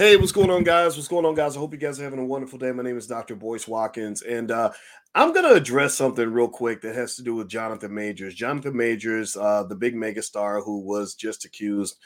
Hey, 0.00 0.16
what's 0.16 0.32
going 0.32 0.48
on, 0.48 0.64
guys? 0.64 0.96
What's 0.96 1.08
going 1.08 1.26
on, 1.26 1.34
guys? 1.34 1.54
I 1.54 1.58
hope 1.58 1.74
you 1.74 1.78
guys 1.78 2.00
are 2.00 2.04
having 2.04 2.20
a 2.20 2.24
wonderful 2.24 2.58
day. 2.58 2.72
My 2.72 2.82
name 2.82 2.96
is 2.96 3.06
Dr. 3.06 3.36
Boyce 3.36 3.68
Watkins, 3.68 4.22
and 4.22 4.50
uh, 4.50 4.72
I'm 5.14 5.34
going 5.34 5.44
to 5.44 5.52
address 5.52 5.92
something 5.92 6.26
real 6.26 6.48
quick 6.48 6.80
that 6.80 6.94
has 6.94 7.16
to 7.16 7.22
do 7.22 7.34
with 7.34 7.50
Jonathan 7.50 7.92
Majors. 7.92 8.34
Jonathan 8.34 8.74
Majors, 8.74 9.36
uh, 9.36 9.64
the 9.64 9.74
big 9.74 9.94
megastar 9.94 10.64
who 10.64 10.78
was 10.78 11.14
just 11.14 11.44
accused 11.44 11.98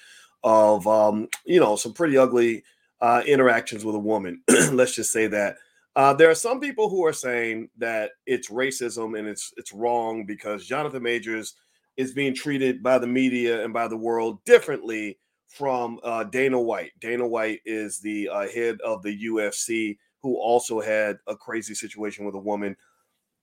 of, 0.42 0.88
um, 0.88 1.28
you 1.44 1.60
know, 1.60 1.76
some 1.76 1.92
pretty 1.92 2.18
ugly 2.18 2.64
uh, 3.00 3.22
interactions 3.28 3.84
with 3.84 3.94
a 3.94 4.00
woman. 4.00 4.42
Let's 4.72 4.96
just 4.96 5.12
say 5.12 5.28
that. 5.28 5.58
Uh, 5.94 6.14
there 6.14 6.28
are 6.28 6.34
some 6.34 6.58
people 6.58 6.88
who 6.88 7.06
are 7.06 7.12
saying 7.12 7.68
that 7.78 8.10
it's 8.26 8.50
racism 8.50 9.16
and 9.16 9.28
it's 9.28 9.54
it's 9.56 9.72
wrong 9.72 10.26
because 10.26 10.66
Jonathan 10.66 11.04
Majors 11.04 11.54
is 11.96 12.12
being 12.12 12.34
treated 12.34 12.82
by 12.82 12.98
the 12.98 13.06
media 13.06 13.62
and 13.62 13.72
by 13.72 13.86
the 13.86 13.96
world 13.96 14.44
differently 14.44 15.16
from 15.54 16.00
uh, 16.02 16.24
Dana 16.24 16.60
White. 16.60 16.92
Dana 17.00 17.26
White 17.26 17.60
is 17.64 17.98
the 18.00 18.28
uh, 18.28 18.48
head 18.48 18.80
of 18.84 19.02
the 19.02 19.26
UFC, 19.26 19.96
who 20.20 20.36
also 20.36 20.80
had 20.80 21.18
a 21.28 21.36
crazy 21.36 21.74
situation 21.74 22.24
with 22.24 22.34
a 22.34 22.40
woman. 22.40 22.76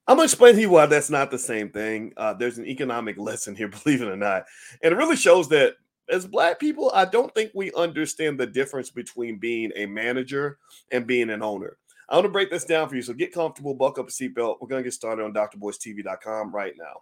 I'm 0.08 0.18
gonna 0.18 0.26
explain 0.26 0.56
to 0.56 0.62
you 0.62 0.70
why 0.70 0.88
that's 0.88 1.10
not 1.10 1.32
the 1.32 1.40
same 1.40 1.70
thing. 1.70 2.12
Uh, 2.18 2.34
there's 2.34 2.58
an 2.58 2.66
economic 2.66 3.18
lesson 3.20 3.56
here, 3.56 3.68
believe 3.84 4.02
it 4.02 4.10
or 4.10 4.18
not, 4.18 4.44
and 4.84 4.94
it 4.94 4.98
really 4.98 5.16
shows 5.16 5.48
that 5.50 5.76
as 6.10 6.28
black 6.28 6.60
people, 6.60 6.92
I 6.94 7.06
don't 7.06 7.34
think 7.34 7.52
we 7.56 7.72
understand 7.74 8.38
the 8.38 8.48
difference 8.48 8.90
between 8.90 9.38
being 9.38 9.72
a 9.78 9.86
manager 9.86 10.58
and 10.92 11.08
being 11.08 11.30
an 11.30 11.42
owner. 11.42 11.78
I 12.10 12.16
want 12.16 12.26
to 12.26 12.32
break 12.32 12.52
this 12.52 12.66
down 12.66 12.90
for 12.90 12.96
you, 12.98 13.02
so 13.02 13.14
get 13.14 13.34
comfortable, 13.34 13.74
buckle 13.74 14.04
up 14.04 14.10
a 14.10 14.12
seatbelt. 14.12 14.58
We're 14.60 14.68
gonna 14.68 14.84
get 14.84 14.94
started 14.94 15.24
on 15.24 15.34
drboycetv.com 15.34 16.54
right 16.54 16.74
now. 16.78 17.02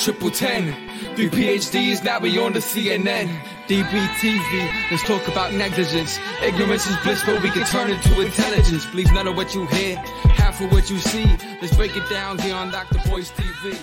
triple 0.00 0.30
ten. 0.30 0.74
Three 1.14 1.28
PhDs, 1.28 2.02
now 2.02 2.18
we 2.18 2.38
on 2.38 2.54
the 2.54 2.60
CNN. 2.60 3.28
DBTV, 3.68 4.90
let's 4.90 5.04
talk 5.04 5.28
about 5.28 5.52
negligence. 5.52 6.18
Ignorance 6.42 6.86
is 6.86 6.96
bliss, 7.04 7.22
but 7.24 7.42
we 7.42 7.50
can 7.50 7.66
turn 7.66 7.90
it 7.90 8.02
to 8.04 8.20
intelligence. 8.20 8.86
Please, 8.86 9.12
none 9.12 9.28
of 9.28 9.36
what 9.36 9.54
you 9.54 9.66
hear, 9.66 9.96
half 9.96 10.60
of 10.60 10.72
what 10.72 10.90
you 10.90 10.98
see. 10.98 11.26
Let's 11.60 11.76
break 11.76 11.94
it 11.96 12.08
down 12.08 12.38
here 12.38 12.54
on 12.54 12.70
Dr. 12.70 12.98
Boyce 13.08 13.30
TV. 13.30 13.78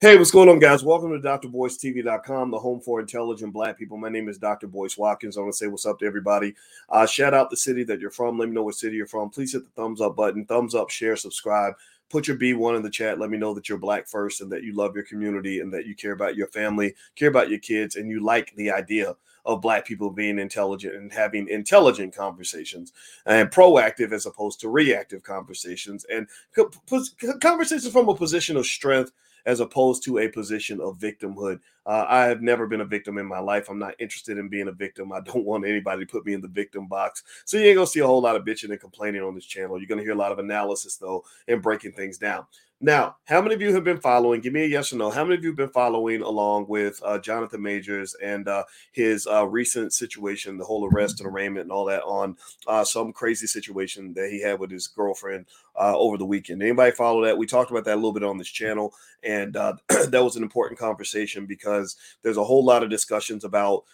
Hey, 0.00 0.18
what's 0.18 0.32
going 0.32 0.48
on, 0.48 0.58
guys? 0.58 0.82
Welcome 0.84 1.10
to 1.12 1.18
drboycetv.com, 1.18 2.50
the 2.50 2.58
home 2.58 2.80
for 2.80 3.00
intelligent 3.00 3.52
black 3.52 3.78
people. 3.78 3.96
My 3.96 4.08
name 4.08 4.28
is 4.28 4.36
Dr. 4.36 4.66
Boyce 4.66 4.98
Watkins. 4.98 5.38
I 5.38 5.40
want 5.40 5.52
to 5.52 5.56
say 5.56 5.68
what's 5.68 5.86
up 5.86 6.00
to 6.00 6.06
everybody. 6.06 6.54
Uh, 6.88 7.06
shout 7.06 7.34
out 7.34 7.50
the 7.50 7.56
city 7.56 7.84
that 7.84 8.00
you're 8.00 8.10
from. 8.10 8.36
Let 8.36 8.48
me 8.48 8.54
know 8.54 8.64
what 8.64 8.74
city 8.74 8.96
you're 8.96 9.06
from. 9.06 9.30
Please 9.30 9.52
hit 9.52 9.62
the 9.64 9.70
thumbs 9.80 10.00
up 10.00 10.16
button, 10.16 10.44
thumbs 10.44 10.74
up, 10.74 10.90
share, 10.90 11.16
subscribe 11.16 11.74
put 12.12 12.28
your 12.28 12.36
B1 12.36 12.76
in 12.76 12.82
the 12.82 12.90
chat. 12.90 13.18
Let 13.18 13.30
me 13.30 13.38
know 13.38 13.54
that 13.54 13.68
you're 13.68 13.78
black 13.78 14.06
first 14.06 14.42
and 14.42 14.52
that 14.52 14.62
you 14.62 14.74
love 14.74 14.94
your 14.94 15.04
community 15.04 15.60
and 15.60 15.72
that 15.72 15.86
you 15.86 15.96
care 15.96 16.12
about 16.12 16.36
your 16.36 16.46
family, 16.48 16.94
care 17.16 17.30
about 17.30 17.48
your 17.48 17.58
kids, 17.58 17.96
and 17.96 18.10
you 18.10 18.22
like 18.22 18.54
the 18.54 18.70
idea 18.70 19.16
of 19.44 19.60
black 19.60 19.84
people 19.84 20.10
being 20.10 20.38
intelligent 20.38 20.94
and 20.94 21.12
having 21.12 21.48
intelligent 21.48 22.14
conversations 22.14 22.92
and 23.26 23.50
proactive 23.50 24.12
as 24.12 24.26
opposed 24.26 24.60
to 24.60 24.68
reactive 24.68 25.24
conversations 25.24 26.06
and 26.08 26.28
conversations 27.40 27.92
from 27.92 28.08
a 28.08 28.14
position 28.14 28.56
of 28.56 28.66
strength 28.66 29.10
as 29.46 29.60
opposed 29.60 30.04
to 30.04 30.18
a 30.18 30.28
position 30.28 30.80
of 30.80 30.98
victimhood. 30.98 31.60
Uh, 31.84 32.06
I 32.08 32.24
have 32.24 32.42
never 32.42 32.66
been 32.66 32.80
a 32.82 32.86
victim 32.86 33.18
in 33.18 33.26
my 33.26 33.40
life. 33.40 33.68
I'm 33.68 33.78
not 33.78 33.94
interested 33.98 34.38
in 34.38 34.48
being 34.48 34.68
a 34.68 34.72
victim. 34.72 35.12
I 35.12 35.20
don't 35.20 35.44
want 35.44 35.66
anybody 35.66 36.04
to 36.04 36.10
put 36.10 36.24
me 36.24 36.34
in 36.34 36.40
the 36.40 36.48
victim 36.48 36.86
box. 36.86 37.22
So 37.44 37.56
you 37.56 37.64
ain't 37.64 37.76
gonna 37.76 37.86
see 37.86 38.00
a 38.00 38.06
whole 38.06 38.22
lot 38.22 38.36
of 38.36 38.44
bitching 38.44 38.70
and 38.70 38.80
complaining 38.80 39.22
on 39.22 39.34
this 39.34 39.44
channel. 39.44 39.78
You're 39.78 39.88
gonna 39.88 40.02
hear 40.02 40.12
a 40.12 40.16
lot 40.16 40.32
of 40.32 40.38
analysis 40.38 40.96
though 40.96 41.24
and 41.48 41.62
breaking 41.62 41.92
things 41.92 42.18
down. 42.18 42.46
Now, 42.84 43.14
how 43.26 43.40
many 43.40 43.54
of 43.54 43.62
you 43.62 43.72
have 43.74 43.84
been 43.84 44.00
following? 44.00 44.40
Give 44.40 44.52
me 44.52 44.64
a 44.64 44.66
yes 44.66 44.92
or 44.92 44.96
no. 44.96 45.08
How 45.08 45.22
many 45.22 45.36
of 45.36 45.44
you 45.44 45.50
have 45.50 45.56
been 45.56 45.68
following 45.68 46.20
along 46.20 46.66
with 46.66 47.00
uh, 47.04 47.16
Jonathan 47.20 47.62
Majors 47.62 48.16
and 48.20 48.48
uh, 48.48 48.64
his 48.90 49.24
uh, 49.28 49.46
recent 49.46 49.92
situation, 49.92 50.58
the 50.58 50.64
whole 50.64 50.88
arrest 50.88 51.20
and 51.20 51.28
arraignment 51.28 51.62
and 51.62 51.70
all 51.70 51.84
that 51.84 52.02
on 52.02 52.36
uh, 52.66 52.82
some 52.82 53.12
crazy 53.12 53.46
situation 53.46 54.12
that 54.14 54.30
he 54.30 54.42
had 54.42 54.58
with 54.58 54.72
his 54.72 54.88
girlfriend 54.88 55.46
uh, 55.80 55.96
over 55.96 56.18
the 56.18 56.26
weekend? 56.26 56.60
Anybody 56.60 56.90
follow 56.90 57.24
that? 57.24 57.38
We 57.38 57.46
talked 57.46 57.70
about 57.70 57.84
that 57.84 57.94
a 57.94 58.02
little 58.02 58.12
bit 58.12 58.24
on 58.24 58.36
this 58.36 58.48
channel, 58.50 58.92
and 59.22 59.56
uh, 59.56 59.74
that 60.08 60.24
was 60.24 60.34
an 60.34 60.42
important 60.42 60.80
conversation 60.80 61.46
because 61.46 61.94
there's 62.24 62.36
a 62.36 62.42
whole 62.42 62.64
lot 62.64 62.82
of 62.82 62.90
discussions 62.90 63.44
about 63.44 63.84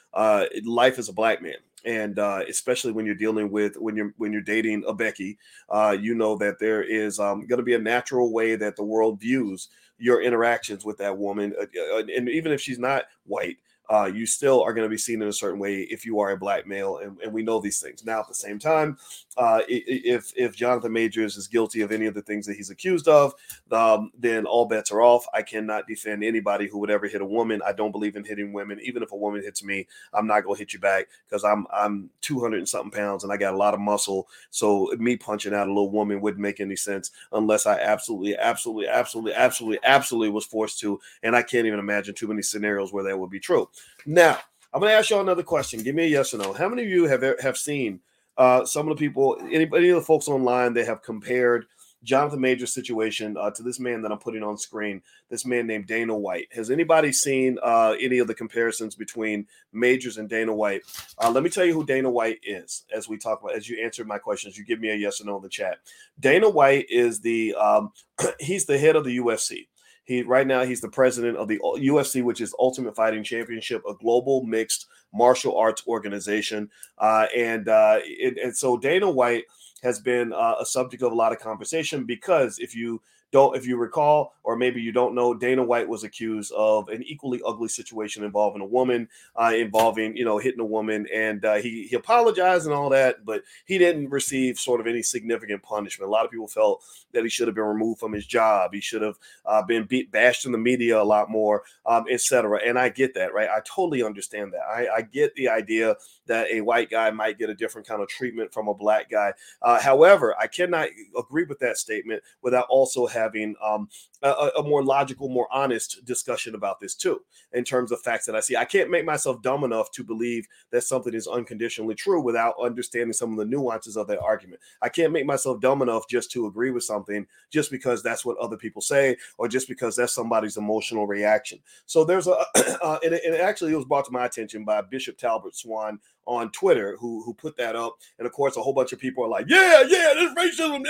life 0.65 0.99
as 0.99 1.11
a 1.11 1.13
black 1.13 1.43
man 1.43 1.57
and 1.85 2.19
uh, 2.19 2.43
especially 2.49 2.93
when 2.93 3.07
you're 3.07 3.15
dealing 3.15 3.51
with 3.51 3.77
when 3.77 3.97
you're 3.97 4.13
when 4.17 4.33
you're 4.33 4.43
dating 4.43 4.85
a 4.87 4.95
Becky, 4.95 5.39
uh, 5.71 5.97
you 5.99 6.15
know 6.15 6.37
that 6.37 6.59
there 6.59 6.83
is 6.83 7.19
um, 7.19 7.47
going 7.47 7.59
to 7.59 7.65
be 7.65 7.75
a 7.75 7.79
natural 7.79 8.33
way 8.33 8.57
that 8.57 8.77
the 8.77 8.85
world 8.85 9.21
views 9.21 9.69
your 9.99 10.23
interactions 10.23 10.85
with 10.85 10.97
that 10.99 11.17
woman, 11.17 11.55
uh, 11.61 11.65
uh 11.97 12.03
and 12.15 12.29
even 12.29 12.53
if 12.53 12.61
she's 12.61 12.79
not 12.79 13.05
white, 13.27 13.57
uh, 13.91 14.11
you 14.13 14.27
still 14.27 14.63
are 14.63 14.75
going 14.75 14.85
to 14.85 14.91
be 14.91 14.99
seen 14.99 15.23
in 15.23 15.29
a 15.29 15.33
certain 15.33 15.59
way 15.59 15.81
if 15.83 16.05
you 16.05 16.21
are 16.21 16.31
a 16.31 16.37
black 16.37 16.67
male, 16.67 16.99
and, 16.99 17.19
and 17.23 17.33
we 17.33 17.43
know 17.43 17.61
these 17.61 17.81
things. 17.81 18.05
Now, 18.05 18.21
at 18.21 18.29
the 18.29 18.35
same 18.35 18.59
time, 18.59 18.99
uh, 19.37 19.63
if 19.69 20.33
if 20.37 20.55
Jonathan 20.55 20.93
Majors 20.93 21.37
is 21.37 21.49
guilty 21.49 21.81
of 21.81 21.93
any 21.93 22.07
of 22.07 22.15
the 22.15 22.23
things 22.23 22.47
that 22.47 22.57
he's 22.57 22.71
accused 22.71 23.09
of, 23.09 23.35
um, 23.71 24.11
then 24.19 24.47
all 24.47 24.67
bets 24.67 24.91
are 24.91 25.01
off. 25.01 25.27
I 25.33 25.43
cannot 25.43 25.87
defend 25.87 26.23
anybody 26.25 26.69
who 26.69 26.79
would 26.81 26.91
ever 26.91 27.07
hit 27.07 27.23
a 27.23 27.27
woman. 27.27 27.63
I 27.65 27.73
don't 27.73 27.93
believe 27.93 28.17
in 28.17 28.25
hitting 28.25 28.53
women. 28.53 28.79
Even 28.83 29.03
if 29.03 29.13
a 29.13 29.17
woman 29.17 29.43
hits 29.43 29.65
me, 29.65 29.87
I'm 30.13 30.27
not 30.27 30.45
going 30.45 30.57
to 30.57 30.61
hit 30.61 30.73
you 30.73 30.81
back 30.81 31.09
because 31.27 31.45
I'm 31.45 31.67
I'm 31.73 32.11
200 32.21 32.59
and 32.59 32.69
something 32.69 32.91
pounds 32.91 33.25
and 33.25 33.33
I 33.33 33.37
got 33.37 33.55
a 33.55 33.57
lot 33.57 33.75
of 33.75 33.81
muscle. 33.81 34.29
So 34.51 34.93
me 34.99 35.17
punching 35.17 35.55
out 35.55 35.67
a 35.67 35.73
little 35.73 35.91
woman 35.91 36.21
wouldn't 36.21 36.43
make 36.43 36.61
any 36.61 36.77
sense 36.77 37.11
unless 37.33 37.67
I 37.67 37.79
absolutely, 37.79 38.37
absolutely, 38.37 38.89
absolutely, 38.89 39.35
absolutely, 39.35 39.79
absolutely 39.85 40.31
was 40.31 40.45
forced 40.45 40.79
to. 40.81 41.01
And 41.23 41.35
I 41.35 41.43
can't 41.43 41.67
even 41.67 41.79
imagine 41.79 42.15
too 42.15 42.29
many 42.29 42.43
scenarios 42.43 42.93
where 42.93 43.05
that 43.05 43.19
would 43.19 43.31
be 43.31 43.41
true. 43.41 43.69
Now, 44.07 44.39
I'm 44.73 44.81
going 44.81 44.91
to 44.91 44.97
ask 44.97 45.11
y'all 45.11 45.21
another 45.21 45.43
question. 45.43 45.83
Give 45.83 45.95
me 45.95 46.05
a 46.05 46.09
yes 46.09 46.35
or 46.35 46.39
no. 46.39 46.53
How 46.53 46.69
many 46.69 46.83
of 46.83 46.89
you 46.89 47.05
have 47.05 47.25
have 47.41 47.57
seen 47.57 48.01
uh, 48.37 48.65
some 48.65 48.89
of 48.89 48.97
the 48.97 49.01
people, 49.01 49.37
anybody, 49.51 49.89
of 49.91 49.97
the 49.97 50.03
folks 50.03 50.29
online, 50.29 50.73
they 50.73 50.85
have 50.85 51.03
compared 51.03 51.67
Jonathan 52.05 52.41
Major's 52.41 52.73
situation 52.73 53.37
uh, 53.37 53.51
to 53.51 53.63
this 53.63 53.81
man 53.81 54.03
that 54.03 54.13
I'm 54.13 54.19
putting 54.19 54.45
on 54.45 54.57
screen, 54.57 55.03
this 55.31 55.45
man 55.45 55.67
named 55.67 55.87
Dana 55.87 56.17
White. 56.17 56.47
Has 56.53 56.71
anybody 56.71 57.13
seen 57.13 57.59
uh, 57.63 57.97
any 58.01 58.19
of 58.19 58.29
the 58.29 58.35
comparisons 58.35 58.95
between 58.95 59.47
Majors 59.73 60.19
and 60.19 60.29
Dana 60.29 60.55
White? 60.55 60.83
Uh, 61.19 61.31
let 61.31 61.43
me 61.43 61.51
tell 61.51 61.65
you 61.65 61.75
who 61.75 61.85
Dana 61.85 62.09
White 62.09 62.39
is 62.45 62.85
as 62.95 63.09
we 63.09 63.19
talk 63.19 63.43
about, 63.43 63.57
as 63.57 63.69
you 63.69 63.83
answer 63.83 64.05
my 64.05 64.19
questions. 64.19 64.57
You 64.57 64.65
give 64.65 64.79
me 64.79 64.91
a 64.91 64.95
yes 64.95 65.21
or 65.21 65.25
no 65.25 65.37
in 65.37 65.43
the 65.43 65.49
chat. 65.49 65.79
Dana 66.21 66.49
White 66.49 66.87
is 66.89 67.21
the, 67.21 67.55
um, 67.57 67.93
he's 68.39 68.67
the 68.67 68.79
head 68.79 68.95
of 68.95 69.05
the 69.05 69.19
UFC. 69.19 69.67
He 70.09 70.23
right 70.23 70.47
now 70.47 70.65
he's 70.65 70.81
the 70.81 70.89
president 70.89 71.37
of 71.37 71.49
the 71.49 71.59
UFC, 71.59 72.25
which 72.25 72.41
is 72.41 72.55
Ultimate 72.59 72.97
Fighting 72.97 73.23
Championship, 73.23 73.83
a 73.87 73.93
global 73.93 74.43
mixed 74.43 74.87
martial 75.13 75.55
arts 75.55 75.83
organization. 75.87 76.71
Uh, 76.97 77.27
and 77.37 77.69
uh, 77.69 77.99
it, 78.05 78.39
and 78.43 78.57
so 78.57 78.79
Dana 78.79 79.11
White 79.11 79.45
has 79.83 80.01
been 80.01 80.33
uh, 80.33 80.55
a 80.59 80.65
subject 80.65 81.03
of 81.03 81.13
a 81.13 81.15
lot 81.15 81.33
of 81.33 81.41
conversation 81.41 82.07
because 82.07 82.59
if 82.59 82.75
you 82.75 83.03
don't 83.33 83.57
if 83.57 83.67
you 83.67 83.77
recall 83.77 84.35
or 84.43 84.57
maybe 84.57 84.81
you 84.81 84.93
don't 84.93 85.15
know 85.15 85.35
dana 85.35 85.63
white 85.63 85.89
was 85.89 86.05
accused 86.05 86.53
of 86.53 86.89
an 86.89 87.03
equally 87.03 87.41
ugly 87.47 87.69
situation 87.69 88.25
involving 88.25 88.63
a 88.63 88.67
woman 88.67 89.09
uh, 89.37 89.53
involving 89.55 90.17
you 90.17 90.25
know 90.25 90.39
hitting 90.39 90.61
a 90.61 90.65
woman 90.65 91.07
and 91.13 91.45
uh, 91.45 91.57
he, 91.57 91.87
he 91.89 91.97
apologized 91.97 92.67
and 92.67 92.75
all 92.75 92.89
that 92.89 93.25
but 93.25 93.43
he 93.67 93.79
didn't 93.79 94.09
receive 94.11 94.59
sort 94.59 94.81
of 94.81 94.87
any 94.87 95.03
significant 95.03 95.63
punishment. 95.63 96.09
A 96.09 96.11
lot 96.11 96.25
of 96.25 96.31
people 96.31 96.49
felt 96.49 96.83
that 97.13 97.23
he 97.23 97.29
should 97.29 97.49
have 97.49 97.55
been 97.55 97.65
removed 97.65 98.01
from 98.01 98.13
his 98.13 98.27
job. 98.27 98.73
He 98.73 98.81
should 98.81 99.03
have 99.03 99.19
uh, 99.45 99.63
been 99.63 99.85
beat 99.85 100.11
bashed 100.11 100.47
in 100.47 100.53
the 100.53 100.59
media 100.59 101.01
a 101.01 101.03
lot 101.03 101.31
more 101.31 101.63
um, 101.87 102.05
etc 102.11 102.61
and 102.65 102.79
i 102.79 102.89
get 102.89 103.15
that 103.15 103.35
right? 103.35 103.49
I 103.49 103.61
totally 103.65 104.03
understand 104.03 104.53
that. 104.53 104.61
I, 104.61 104.89
I, 104.97 105.03
get 105.03 105.35
the 105.35 105.49
idea 105.49 105.97
that 106.27 106.49
a 106.51 106.61
white 106.61 106.91
guy 106.91 107.11
might 107.11 107.39
get 107.39 107.51
a 107.51 107.55
different 107.55 107.87
kind 107.87 108.03
of 108.03 108.09
treatment 108.09 108.53
from 108.53 108.69
a 108.69 108.75
black 108.75 109.11
guy. 109.11 109.33
Uh, 109.63 109.81
however 109.81 110.35
i 110.39 110.47
cannot 110.47 110.89
agree 111.19 111.45
with 111.45 111.59
that 111.61 111.77
statement 111.77 112.23
without 112.43 112.67
also 112.69 113.07
having 113.07 113.18
having 113.19 113.55
um, 113.63 113.89
a, 114.23 114.51
a, 114.59 114.63
more 114.63 114.83
logical, 114.83 115.29
more 115.29 115.49
honest 115.53 116.05
discussion 116.05 116.55
about 116.55 116.81
this 116.81 116.95
too, 116.95 117.21
in 117.53 117.65
terms 117.65 117.93
of 117.93 118.01
facts 118.01 118.27
that 118.27 118.35
I 118.35 118.41
see. 118.41 118.57
I 118.57 118.65
can't 118.65 118.91
make 118.91 119.05
myself 119.05 119.43
dumb 119.43 119.65
enough 119.65 119.91
to 119.93 120.05
believe 120.05 120.47
that 120.71 120.83
something 120.83 121.15
is 121.15 121.27
unconditionally 121.27 121.95
true 121.95 122.21
without 122.21 122.55
understanding 122.63 123.13
some 123.13 123.33
of 123.33 123.39
the 123.39 123.45
nuances 123.45 123.97
of 123.97 124.07
that 124.09 124.21
argument. 124.21 124.61
I 124.83 124.89
can't 124.89 125.13
make 125.13 125.27
myself 125.27 125.61
dumb 125.61 125.83
enough 125.83 126.09
just 126.09 126.31
to 126.33 126.47
agree 126.47 126.71
with 126.71 126.85
something 126.85 127.27
just 127.51 127.71
because 127.71 128.03
that's 128.03 128.25
what 128.25 128.39
other 128.39 128.57
people 128.57 128.83
say 128.83 129.17
or 129.39 129.49
just 129.49 129.69
because 129.69 129.97
that's 129.97 130.15
somebody's 130.15 130.57
emotional 130.57 131.07
reaction. 131.07 131.59
So 131.87 132.05
there's 132.05 132.27
a, 132.27 132.33
uh, 132.83 132.99
and, 133.05 133.15
it, 133.15 133.23
and 133.25 133.35
actually 133.37 133.73
it 133.73 133.77
was 133.77 133.85
brought 133.85 134.05
to 134.07 134.13
my 134.13 134.27
attention 134.27 134.65
by 134.65 134.81
Bishop 134.83 135.19
Talbert 135.19 135.55
Swan 135.55 135.99
on 136.27 136.51
Twitter 136.51 136.97
who 137.01 137.23
who 137.23 137.35
put 137.35 137.57
that 137.57 137.75
up, 137.75 137.97
and 138.19 138.27
of 138.27 138.33
course 138.33 138.57
a 138.57 138.63
whole 138.63 138.75
bunch 138.75 138.93
of 138.93 138.99
people 138.99 139.25
are 139.25 139.29
like, 139.29 139.47
yeah, 139.49 139.83
yeah, 139.89 140.13
this 140.15 140.35
racism. 140.35 140.85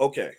Okay, 0.00 0.32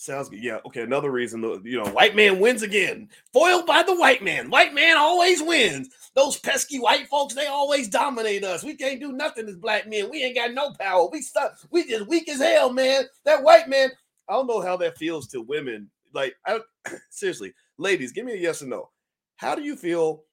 Sounds 0.00 0.30
good. 0.30 0.42
Yeah. 0.42 0.60
Okay. 0.64 0.80
Another 0.80 1.10
reason, 1.10 1.42
you 1.62 1.76
know, 1.76 1.90
white 1.90 2.16
man 2.16 2.40
wins 2.40 2.62
again. 2.62 3.10
Foiled 3.34 3.66
by 3.66 3.82
the 3.82 3.94
white 3.94 4.24
man. 4.24 4.48
White 4.48 4.72
man 4.72 4.96
always 4.96 5.42
wins. 5.42 5.90
Those 6.14 6.38
pesky 6.38 6.78
white 6.78 7.06
folks, 7.08 7.34
they 7.34 7.48
always 7.48 7.86
dominate 7.86 8.42
us. 8.42 8.64
We 8.64 8.76
can't 8.76 8.98
do 8.98 9.12
nothing 9.12 9.46
as 9.46 9.56
black 9.56 9.86
men. 9.86 10.08
We 10.08 10.22
ain't 10.22 10.36
got 10.36 10.54
no 10.54 10.72
power. 10.80 11.06
We 11.12 11.20
stuck. 11.20 11.58
We 11.70 11.86
just 11.86 12.08
weak 12.08 12.30
as 12.30 12.40
hell, 12.40 12.72
man. 12.72 13.04
That 13.26 13.42
white 13.42 13.68
man. 13.68 13.90
I 14.26 14.32
don't 14.32 14.46
know 14.46 14.62
how 14.62 14.78
that 14.78 14.96
feels 14.96 15.26
to 15.28 15.42
women. 15.42 15.90
Like, 16.14 16.34
I, 16.46 16.60
seriously, 17.10 17.52
ladies, 17.76 18.12
give 18.12 18.24
me 18.24 18.32
a 18.32 18.36
yes 18.36 18.62
or 18.62 18.68
no. 18.68 18.88
How 19.36 19.54
do 19.54 19.60
you 19.60 19.76
feel? 19.76 20.24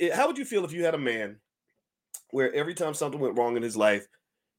Eh, 0.00 0.12
how 0.12 0.26
would 0.26 0.36
you 0.36 0.44
feel 0.44 0.64
if 0.64 0.72
you 0.72 0.84
had 0.84 0.96
a 0.96 0.98
man 0.98 1.36
where 2.30 2.52
every 2.52 2.74
time 2.74 2.92
something 2.92 3.20
went 3.20 3.38
wrong 3.38 3.56
in 3.56 3.62
his 3.62 3.76
life, 3.76 4.08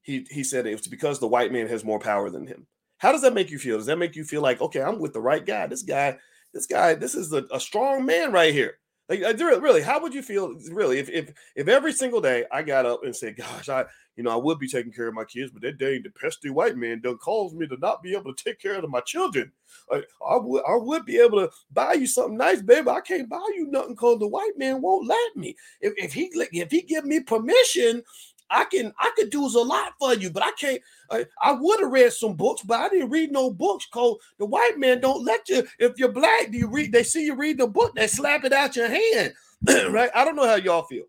he 0.00 0.26
he 0.30 0.42
said 0.42 0.66
it 0.66 0.72
was 0.74 0.86
because 0.86 1.18
the 1.18 1.28
white 1.28 1.52
man 1.52 1.66
has 1.66 1.84
more 1.84 1.98
power 1.98 2.30
than 2.30 2.46
him? 2.46 2.66
How 2.98 3.12
does 3.12 3.22
that 3.22 3.34
make 3.34 3.50
you 3.50 3.58
feel? 3.58 3.76
Does 3.76 3.86
that 3.86 3.98
make 3.98 4.16
you 4.16 4.24
feel 4.24 4.42
like, 4.42 4.60
okay, 4.60 4.82
I'm 4.82 4.98
with 4.98 5.12
the 5.12 5.20
right 5.20 5.44
guy? 5.44 5.66
This 5.66 5.82
guy, 5.82 6.18
this 6.52 6.66
guy, 6.66 6.94
this 6.94 7.14
is 7.14 7.32
a, 7.32 7.44
a 7.52 7.60
strong 7.60 8.06
man 8.06 8.32
right 8.32 8.52
here. 8.52 8.78
Like, 9.08 9.22
uh, 9.22 9.34
really, 9.36 9.82
how 9.82 10.00
would 10.00 10.14
you 10.14 10.22
feel, 10.22 10.54
really, 10.70 10.98
if 10.98 11.10
if 11.10 11.30
if 11.54 11.68
every 11.68 11.92
single 11.92 12.22
day 12.22 12.46
I 12.50 12.62
got 12.62 12.86
up 12.86 13.04
and 13.04 13.14
said, 13.14 13.36
"Gosh, 13.36 13.68
I, 13.68 13.84
you 14.16 14.22
know, 14.22 14.30
I 14.30 14.36
would 14.36 14.58
be 14.58 14.66
taking 14.66 14.92
care 14.92 15.08
of 15.08 15.14
my 15.14 15.24
kids, 15.24 15.50
but 15.50 15.60
that 15.60 15.76
dang 15.76 16.02
the 16.02 16.10
pesky 16.10 16.48
white 16.48 16.78
man 16.78 17.02
done 17.02 17.18
caused 17.18 17.54
me 17.54 17.66
to 17.66 17.76
not 17.76 18.02
be 18.02 18.14
able 18.14 18.34
to 18.34 18.44
take 18.44 18.58
care 18.58 18.76
of 18.76 18.88
my 18.88 19.00
children. 19.00 19.52
I, 19.92 19.96
I 20.26 20.38
would, 20.38 20.62
I 20.66 20.76
would 20.76 21.04
be 21.04 21.18
able 21.18 21.40
to 21.40 21.50
buy 21.70 21.94
you 21.94 22.06
something 22.06 22.38
nice, 22.38 22.62
baby. 22.62 22.88
I 22.88 23.02
can't 23.02 23.28
buy 23.28 23.46
you 23.54 23.66
nothing 23.70 23.92
because 23.92 24.20
the 24.20 24.28
white 24.28 24.56
man 24.56 24.80
won't 24.80 25.06
let 25.06 25.36
me. 25.36 25.54
If 25.82 25.92
if 25.98 26.14
he 26.14 26.30
if 26.34 26.70
he 26.70 26.80
give 26.80 27.04
me 27.04 27.20
permission, 27.20 28.02
I 28.50 28.64
can 28.66 28.92
I 28.98 29.10
could 29.16 29.30
do 29.30 29.46
a 29.46 29.48
lot 29.48 29.92
for 29.98 30.14
you, 30.14 30.30
but 30.30 30.42
I 30.42 30.52
can't. 30.52 30.80
I, 31.10 31.26
I 31.42 31.52
would 31.52 31.80
have 31.80 31.90
read 31.90 32.12
some 32.12 32.34
books, 32.34 32.62
but 32.62 32.80
I 32.80 32.88
didn't 32.88 33.10
read 33.10 33.32
no 33.32 33.50
books. 33.50 33.86
Cause 33.92 34.16
the 34.38 34.46
white 34.46 34.78
man 34.78 35.00
don't 35.00 35.24
let 35.24 35.48
you. 35.48 35.66
If 35.78 35.98
you're 35.98 36.12
black, 36.12 36.50
do 36.50 36.58
you 36.58 36.68
read? 36.68 36.92
They 36.92 37.02
see 37.02 37.24
you 37.24 37.34
read 37.34 37.58
the 37.58 37.66
book, 37.66 37.94
they 37.94 38.06
slap 38.06 38.44
it 38.44 38.52
out 38.52 38.76
your 38.76 38.88
hand, 38.88 39.32
right? 39.92 40.10
I 40.14 40.24
don't 40.24 40.36
know 40.36 40.46
how 40.46 40.56
y'all 40.56 40.82
feel. 40.82 41.04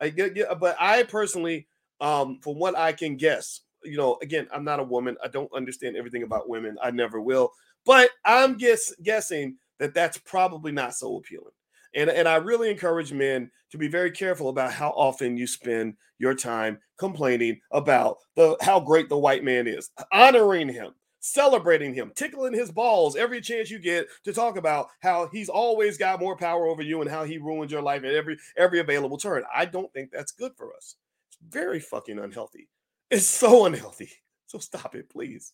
I 0.00 0.08
get, 0.08 0.36
but 0.58 0.76
I 0.80 1.04
personally, 1.04 1.68
um, 2.00 2.40
from 2.42 2.58
what 2.58 2.76
I 2.76 2.92
can 2.92 3.16
guess, 3.16 3.60
you 3.84 3.96
know, 3.96 4.18
again, 4.20 4.48
I'm 4.52 4.64
not 4.64 4.80
a 4.80 4.84
woman. 4.84 5.16
I 5.22 5.28
don't 5.28 5.52
understand 5.54 5.96
everything 5.96 6.24
about 6.24 6.48
women. 6.48 6.76
I 6.82 6.90
never 6.90 7.20
will. 7.20 7.52
But 7.84 8.10
I'm 8.24 8.56
guess 8.56 8.92
guessing 9.02 9.56
that 9.78 9.94
that's 9.94 10.18
probably 10.18 10.72
not 10.72 10.94
so 10.94 11.16
appealing. 11.16 11.52
And, 11.94 12.10
and 12.10 12.28
I 12.28 12.36
really 12.36 12.70
encourage 12.70 13.12
men 13.12 13.50
to 13.70 13.78
be 13.78 13.88
very 13.88 14.10
careful 14.10 14.48
about 14.48 14.72
how 14.72 14.90
often 14.90 15.36
you 15.36 15.46
spend 15.46 15.94
your 16.18 16.34
time 16.34 16.78
complaining 16.98 17.60
about 17.72 18.18
the 18.36 18.56
how 18.60 18.78
great 18.78 19.08
the 19.08 19.18
white 19.18 19.44
man 19.44 19.66
is, 19.66 19.90
honoring 20.12 20.68
him, 20.68 20.92
celebrating 21.20 21.94
him, 21.94 22.12
tickling 22.14 22.52
his 22.52 22.70
balls 22.70 23.16
every 23.16 23.40
chance 23.40 23.70
you 23.70 23.78
get 23.78 24.06
to 24.24 24.32
talk 24.32 24.56
about 24.56 24.88
how 25.00 25.28
he's 25.32 25.48
always 25.48 25.98
got 25.98 26.20
more 26.20 26.36
power 26.36 26.66
over 26.66 26.82
you 26.82 27.00
and 27.00 27.10
how 27.10 27.24
he 27.24 27.38
ruins 27.38 27.72
your 27.72 27.82
life 27.82 28.04
at 28.04 28.14
every 28.14 28.36
every 28.56 28.80
available 28.80 29.18
turn. 29.18 29.42
I 29.54 29.64
don't 29.64 29.92
think 29.92 30.10
that's 30.10 30.32
good 30.32 30.52
for 30.56 30.74
us. 30.74 30.96
It's 31.28 31.38
very 31.48 31.80
fucking 31.80 32.18
unhealthy. 32.18 32.68
It's 33.10 33.26
so 33.26 33.66
unhealthy. 33.66 34.10
So 34.46 34.58
stop 34.58 34.94
it, 34.94 35.10
please. 35.10 35.52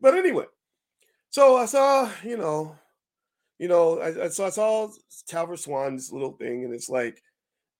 But 0.00 0.14
anyway, 0.14 0.46
so 1.30 1.56
uh, 1.56 1.62
I 1.62 1.66
saw, 1.66 2.02
uh, 2.02 2.10
you 2.22 2.36
know, 2.36 2.76
you 3.62 3.68
know, 3.68 4.00
I, 4.00 4.24
I, 4.24 4.28
so 4.28 4.44
I 4.44 4.50
saw 4.50 4.88
Talbert 5.28 5.60
Swan's 5.60 6.12
little 6.12 6.32
thing, 6.32 6.64
and 6.64 6.74
it's 6.74 6.88
like, 6.88 7.22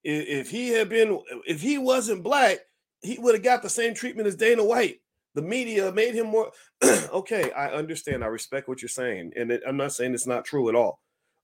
if, 0.04 0.28
if 0.28 0.48
he 0.48 0.68
had 0.68 0.88
been, 0.88 1.18
if 1.44 1.60
he 1.60 1.76
wasn't 1.76 2.22
black, 2.22 2.60
he 3.00 3.18
would 3.18 3.34
have 3.34 3.42
got 3.42 3.62
the 3.62 3.68
same 3.68 3.92
treatment 3.92 4.28
as 4.28 4.36
Dana 4.36 4.62
White. 4.62 5.00
The 5.34 5.42
media 5.42 5.90
made 5.90 6.14
him 6.14 6.28
more. 6.28 6.52
okay, 6.84 7.50
I 7.50 7.72
understand. 7.72 8.22
I 8.22 8.28
respect 8.28 8.68
what 8.68 8.80
you're 8.80 8.88
saying, 8.88 9.32
and 9.34 9.50
it, 9.50 9.62
I'm 9.66 9.76
not 9.76 9.92
saying 9.92 10.14
it's 10.14 10.24
not 10.24 10.44
true 10.44 10.68
at 10.68 10.76
all. 10.76 11.00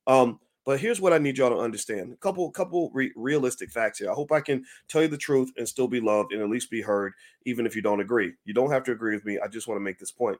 Um, 0.06 0.38
but 0.64 0.78
here's 0.78 1.00
what 1.00 1.12
I 1.12 1.18
need 1.18 1.36
y'all 1.36 1.50
to 1.50 1.56
understand: 1.56 2.12
a 2.12 2.16
couple, 2.18 2.48
couple 2.52 2.92
re- 2.94 3.12
realistic 3.16 3.72
facts 3.72 3.98
here. 3.98 4.08
I 4.08 4.14
hope 4.14 4.30
I 4.30 4.40
can 4.40 4.64
tell 4.88 5.02
you 5.02 5.08
the 5.08 5.18
truth 5.18 5.50
and 5.56 5.68
still 5.68 5.88
be 5.88 6.00
loved 6.00 6.32
and 6.32 6.40
at 6.40 6.48
least 6.48 6.70
be 6.70 6.80
heard, 6.80 7.12
even 7.44 7.66
if 7.66 7.74
you 7.74 7.82
don't 7.82 8.00
agree. 8.00 8.34
You 8.44 8.54
don't 8.54 8.70
have 8.70 8.84
to 8.84 8.92
agree 8.92 9.16
with 9.16 9.24
me. 9.24 9.40
I 9.40 9.48
just 9.48 9.66
want 9.66 9.80
to 9.80 9.84
make 9.84 9.98
this 9.98 10.12
point. 10.12 10.38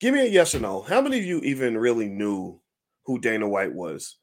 Give 0.00 0.14
me 0.14 0.20
a 0.20 0.28
yes 0.28 0.54
or 0.54 0.60
no. 0.60 0.80
How 0.82 1.02
many 1.02 1.18
of 1.18 1.24
you 1.24 1.40
even 1.40 1.76
really 1.76 2.08
knew 2.08 2.58
who 3.04 3.20
Dana 3.20 3.46
White 3.46 3.72
was 3.72 4.16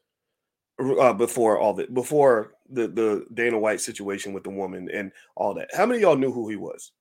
uh, 0.80 1.12
before 1.12 1.58
all 1.58 1.72
the 1.74 1.86
before 1.86 2.54
the 2.68 2.88
the 2.88 3.26
Dana 3.32 3.58
White 3.58 3.80
situation 3.80 4.32
with 4.32 4.42
the 4.42 4.50
woman 4.50 4.90
and 4.92 5.12
all 5.36 5.54
that? 5.54 5.70
How 5.72 5.86
many 5.86 5.98
of 5.98 6.02
y'all 6.02 6.16
knew 6.16 6.32
who 6.32 6.48
he 6.48 6.56
was? 6.56 6.92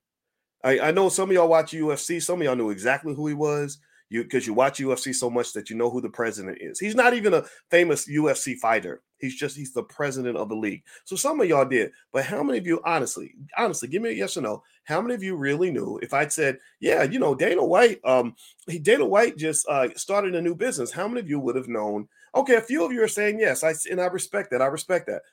I, 0.64 0.80
I 0.80 0.92
know 0.92 1.10
some 1.10 1.30
of 1.30 1.34
y'all 1.34 1.48
watch 1.48 1.72
UFC. 1.72 2.22
Some 2.22 2.40
of 2.40 2.46
y'all 2.46 2.56
knew 2.56 2.70
exactly 2.70 3.16
who 3.16 3.28
he 3.28 3.34
was. 3.34 3.80
You 4.10 4.24
because 4.24 4.48
you 4.48 4.54
watch 4.54 4.80
UFC 4.80 5.14
so 5.14 5.30
much 5.30 5.54
that 5.54 5.70
you 5.70 5.76
know 5.76 5.90
who 5.90 6.02
the 6.02 6.10
president 6.10 6.60
is. 6.62 6.80
He's 6.80 6.96
not 6.96 7.14
even 7.14 7.34
a 7.34 7.46
famous 7.70 8.08
UFC 8.08 8.58
fighter. 8.58 9.02
He's 9.18 9.36
just 9.36 9.58
he's 9.58 9.74
the 9.74 9.84
president 9.84 10.38
of 10.38 10.48
the 10.50 10.56
league. 10.56 10.84
So 11.04 11.16
some 11.16 11.42
of 11.42 11.48
y'all 11.48 11.66
did, 11.66 11.92
but 12.14 12.26
how 12.26 12.42
many 12.44 12.58
of 12.58 12.68
you 12.68 12.82
honestly, 12.86 13.36
honestly, 13.58 13.88
give 13.88 14.02
me 14.02 14.10
a 14.10 14.14
yes 14.14 14.38
or 14.38 14.42
no. 14.42 14.64
How 14.86 15.02
many 15.02 15.16
of 15.16 15.24
you 15.24 15.36
really 15.36 15.72
knew 15.72 16.00
if 16.02 16.14
I'd 16.14 16.32
said, 16.32 16.60
yeah, 16.80 17.04
you 17.04 17.20
know, 17.20 17.36
Dana 17.36 17.66
White, 17.66 18.00
um, 18.06 18.36
he 18.68 18.80
Dana 18.80 19.06
White 19.06 19.38
just 19.38 19.68
uh 19.68 19.90
started 19.96 20.36
a 20.36 20.42
new 20.42 20.56
business. 20.56 20.92
How 20.92 21.08
many 21.08 21.20
of 21.20 21.30
you 21.30 21.40
would 21.40 21.56
have 21.56 21.68
known? 21.68 22.08
Okay, 22.36 22.56
a 22.56 22.62
few 22.62 22.86
of 22.86 22.94
you 22.94 23.04
are 23.04 23.08
saying 23.08 23.40
yes. 23.40 23.64
I 23.64 23.74
and 23.90 24.00
I 24.00 24.06
respect 24.06 24.52
that. 24.52 24.62
I 24.62 24.68
respect 24.68 25.08
that. 25.08 25.24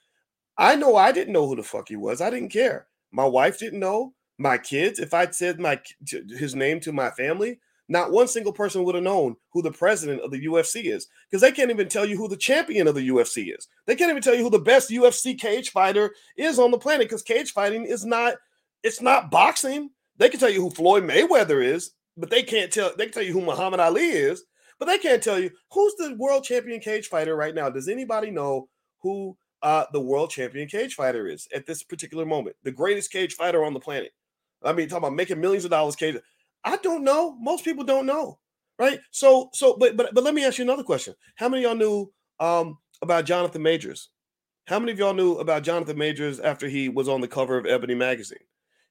I 0.56 0.76
know 0.76 0.96
I 0.96 1.12
didn't 1.12 1.32
know 1.32 1.46
who 1.46 1.56
the 1.56 1.62
fuck 1.62 1.88
he 1.88 1.96
was. 1.96 2.20
I 2.20 2.30
didn't 2.30 2.50
care. 2.50 2.86
My 3.12 3.24
wife 3.24 3.58
didn't 3.58 3.80
know. 3.80 4.14
My 4.38 4.58
kids, 4.58 4.98
if 4.98 5.14
I'd 5.14 5.34
said 5.34 5.60
my 5.60 5.80
his 6.08 6.56
name 6.56 6.80
to 6.80 6.92
my 6.92 7.10
family, 7.10 7.60
not 7.88 8.12
one 8.12 8.28
single 8.28 8.52
person 8.52 8.82
would 8.84 8.94
have 8.94 9.04
known 9.04 9.36
who 9.52 9.60
the 9.60 9.70
president 9.70 10.22
of 10.22 10.30
the 10.30 10.46
UFC 10.46 10.84
is 10.92 11.08
because 11.30 11.42
they 11.42 11.52
can't 11.52 11.70
even 11.70 11.88
tell 11.88 12.06
you 12.06 12.16
who 12.16 12.28
the 12.28 12.36
champion 12.36 12.86
of 12.86 12.94
the 12.94 13.08
UFC 13.08 13.56
is. 13.56 13.68
They 13.86 13.94
can't 13.94 14.10
even 14.10 14.22
tell 14.22 14.34
you 14.34 14.42
who 14.42 14.50
the 14.50 14.58
best 14.58 14.90
UFC 14.90 15.38
cage 15.38 15.70
fighter 15.70 16.14
is 16.36 16.58
on 16.58 16.70
the 16.70 16.78
planet 16.78 17.08
because 17.08 17.22
cage 17.22 17.52
fighting 17.52 17.84
is 17.84 18.04
not 18.04 18.34
it's 18.82 19.02
not 19.02 19.30
boxing. 19.30 19.90
They 20.16 20.28
can 20.28 20.40
tell 20.40 20.50
you 20.50 20.60
who 20.62 20.70
Floyd 20.70 21.04
Mayweather 21.04 21.62
is, 21.64 21.92
but 22.16 22.30
they 22.30 22.42
can't 22.42 22.72
tell 22.72 22.92
they 22.96 23.04
can 23.04 23.14
tell 23.14 23.22
you 23.22 23.32
who 23.32 23.42
Muhammad 23.42 23.80
Ali 23.80 24.04
is, 24.06 24.44
but 24.78 24.86
they 24.86 24.98
can't 24.98 25.22
tell 25.22 25.38
you 25.38 25.50
who's 25.72 25.94
the 25.96 26.14
world 26.18 26.44
champion 26.44 26.80
cage 26.80 27.08
fighter 27.08 27.36
right 27.36 27.54
now. 27.54 27.68
Does 27.68 27.88
anybody 27.88 28.30
know 28.30 28.68
who 29.00 29.36
uh, 29.62 29.84
the 29.92 30.00
world 30.00 30.30
champion 30.30 30.68
cage 30.68 30.94
fighter 30.94 31.26
is 31.26 31.46
at 31.54 31.66
this 31.66 31.82
particular 31.82 32.24
moment? 32.24 32.56
The 32.62 32.72
greatest 32.72 33.12
cage 33.12 33.34
fighter 33.34 33.64
on 33.64 33.74
the 33.74 33.80
planet. 33.80 34.12
I 34.62 34.72
mean, 34.72 34.88
talking 34.88 35.04
about 35.04 35.16
making 35.16 35.40
millions 35.40 35.64
of 35.64 35.70
dollars 35.70 35.96
cage. 35.96 36.16
I 36.64 36.76
don't 36.78 37.04
know. 37.04 37.36
Most 37.40 37.64
people 37.64 37.84
don't 37.84 38.06
know, 38.06 38.38
right? 38.78 39.00
So, 39.10 39.50
so, 39.52 39.76
but, 39.76 39.96
but, 39.96 40.14
but 40.14 40.24
let 40.24 40.34
me 40.34 40.44
ask 40.44 40.58
you 40.58 40.64
another 40.64 40.82
question. 40.82 41.14
How 41.36 41.48
many 41.48 41.64
of 41.64 41.70
y'all 41.70 41.78
knew 41.78 42.12
um, 42.40 42.78
about 43.02 43.26
Jonathan 43.26 43.62
Majors? 43.62 44.10
How 44.66 44.78
many 44.78 44.92
of 44.92 44.98
y'all 44.98 45.12
knew 45.12 45.34
about 45.34 45.62
Jonathan 45.62 45.98
Majors 45.98 46.40
after 46.40 46.68
he 46.68 46.88
was 46.88 47.08
on 47.08 47.20
the 47.20 47.28
cover 47.28 47.58
of 47.58 47.66
Ebony 47.66 47.94
magazine? 47.94 48.38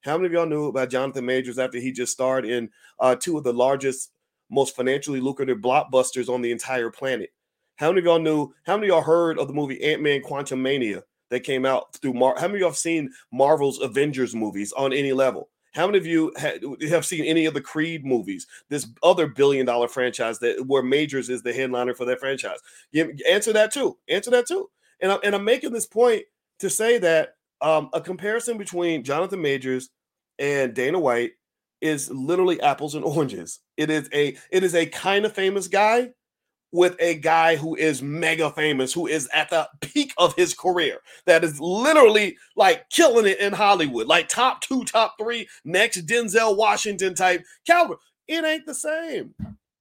How 0.01 0.17
many 0.17 0.27
of 0.27 0.33
y'all 0.33 0.45
knew 0.45 0.67
about 0.67 0.89
Jonathan 0.89 1.25
Majors 1.25 1.57
after 1.57 1.79
he 1.79 1.91
just 1.91 2.11
starred 2.11 2.45
in 2.45 2.69
uh, 2.99 3.15
two 3.15 3.37
of 3.37 3.43
the 3.43 3.53
largest, 3.53 4.11
most 4.51 4.75
financially 4.75 5.19
lucrative 5.19 5.59
blockbusters 5.59 6.29
on 6.29 6.41
the 6.41 6.51
entire 6.51 6.91
planet? 6.91 7.31
How 7.77 7.87
many 7.87 7.99
of 7.99 8.05
y'all 8.05 8.19
knew? 8.19 8.53
How 8.65 8.75
many 8.75 8.89
of 8.89 8.95
y'all 8.95 9.01
heard 9.01 9.39
of 9.39 9.47
the 9.47 9.53
movie 9.53 9.83
Ant 9.83 10.03
Man 10.03 10.21
Quantumania 10.21 11.01
that 11.31 11.39
came 11.39 11.65
out 11.65 11.95
through 11.95 12.13
Mar? 12.13 12.35
How 12.37 12.47
many 12.47 12.55
of 12.55 12.59
y'all 12.59 12.69
have 12.69 12.77
seen 12.77 13.09
Marvel's 13.31 13.81
Avengers 13.81 14.35
movies 14.35 14.73
on 14.73 14.93
any 14.93 15.11
level? 15.11 15.49
How 15.73 15.87
many 15.87 15.97
of 15.97 16.05
you 16.05 16.31
have 16.89 17.05
seen 17.05 17.25
any 17.25 17.45
of 17.45 17.53
the 17.53 17.61
Creed 17.61 18.05
movies? 18.05 18.47
This 18.69 18.87
other 19.01 19.27
billion 19.27 19.65
dollar 19.65 19.87
franchise 19.87 20.39
that 20.39 20.67
where 20.67 20.83
Majors 20.83 21.29
is 21.29 21.41
the 21.41 21.53
headliner 21.53 21.93
for 21.93 22.05
that 22.05 22.19
franchise. 22.19 22.59
Answer 23.27 23.53
that 23.53 23.73
too. 23.73 23.97
Answer 24.07 24.31
that 24.31 24.47
too. 24.47 24.69
And 25.01 25.11
I'm, 25.11 25.19
and 25.23 25.35
I'm 25.35 25.43
making 25.43 25.73
this 25.73 25.87
point 25.87 26.23
to 26.59 26.69
say 26.69 26.99
that 26.99 27.35
um, 27.61 27.89
a 27.93 28.01
comparison 28.01 28.57
between 28.57 29.03
Jonathan 29.03 29.41
Majors 29.41 29.89
and 30.37 30.73
Dana 30.73 30.99
White 30.99 31.31
is 31.81 32.09
literally 32.11 32.61
apples 32.61 32.95
and 32.95 33.03
oranges. 33.05 33.59
It 33.77 33.89
is 33.89 34.09
a 34.13 34.37
it 34.51 34.63
is 34.63 34.75
a 34.75 34.85
kind 34.85 35.25
of 35.25 35.33
famous 35.33 35.67
guy 35.67 36.11
with 36.73 36.95
a 36.99 37.13
guy 37.13 37.55
who 37.55 37.75
is 37.75 38.01
mega 38.01 38.49
famous, 38.49 38.91
who 38.91 39.05
is 39.05 39.29
at 39.31 39.49
the 39.51 39.69
peak 39.79 40.11
of 40.17 40.35
his 40.35 40.55
career, 40.55 40.97
that 41.25 41.43
is 41.43 41.59
literally 41.61 42.35
like 42.55 42.89
killing 42.89 43.27
it 43.27 43.39
in 43.39 43.53
Hollywood, 43.53 44.07
like 44.07 44.27
top 44.27 44.59
two, 44.61 44.83
top 44.83 45.13
three, 45.19 45.47
next 45.63 46.07
Denzel 46.07 46.57
Washington 46.57 47.13
type 47.13 47.43
caliber. 47.65 47.97
It 48.27 48.43
ain't 48.43 48.65
the 48.65 48.73
same. 48.73 49.35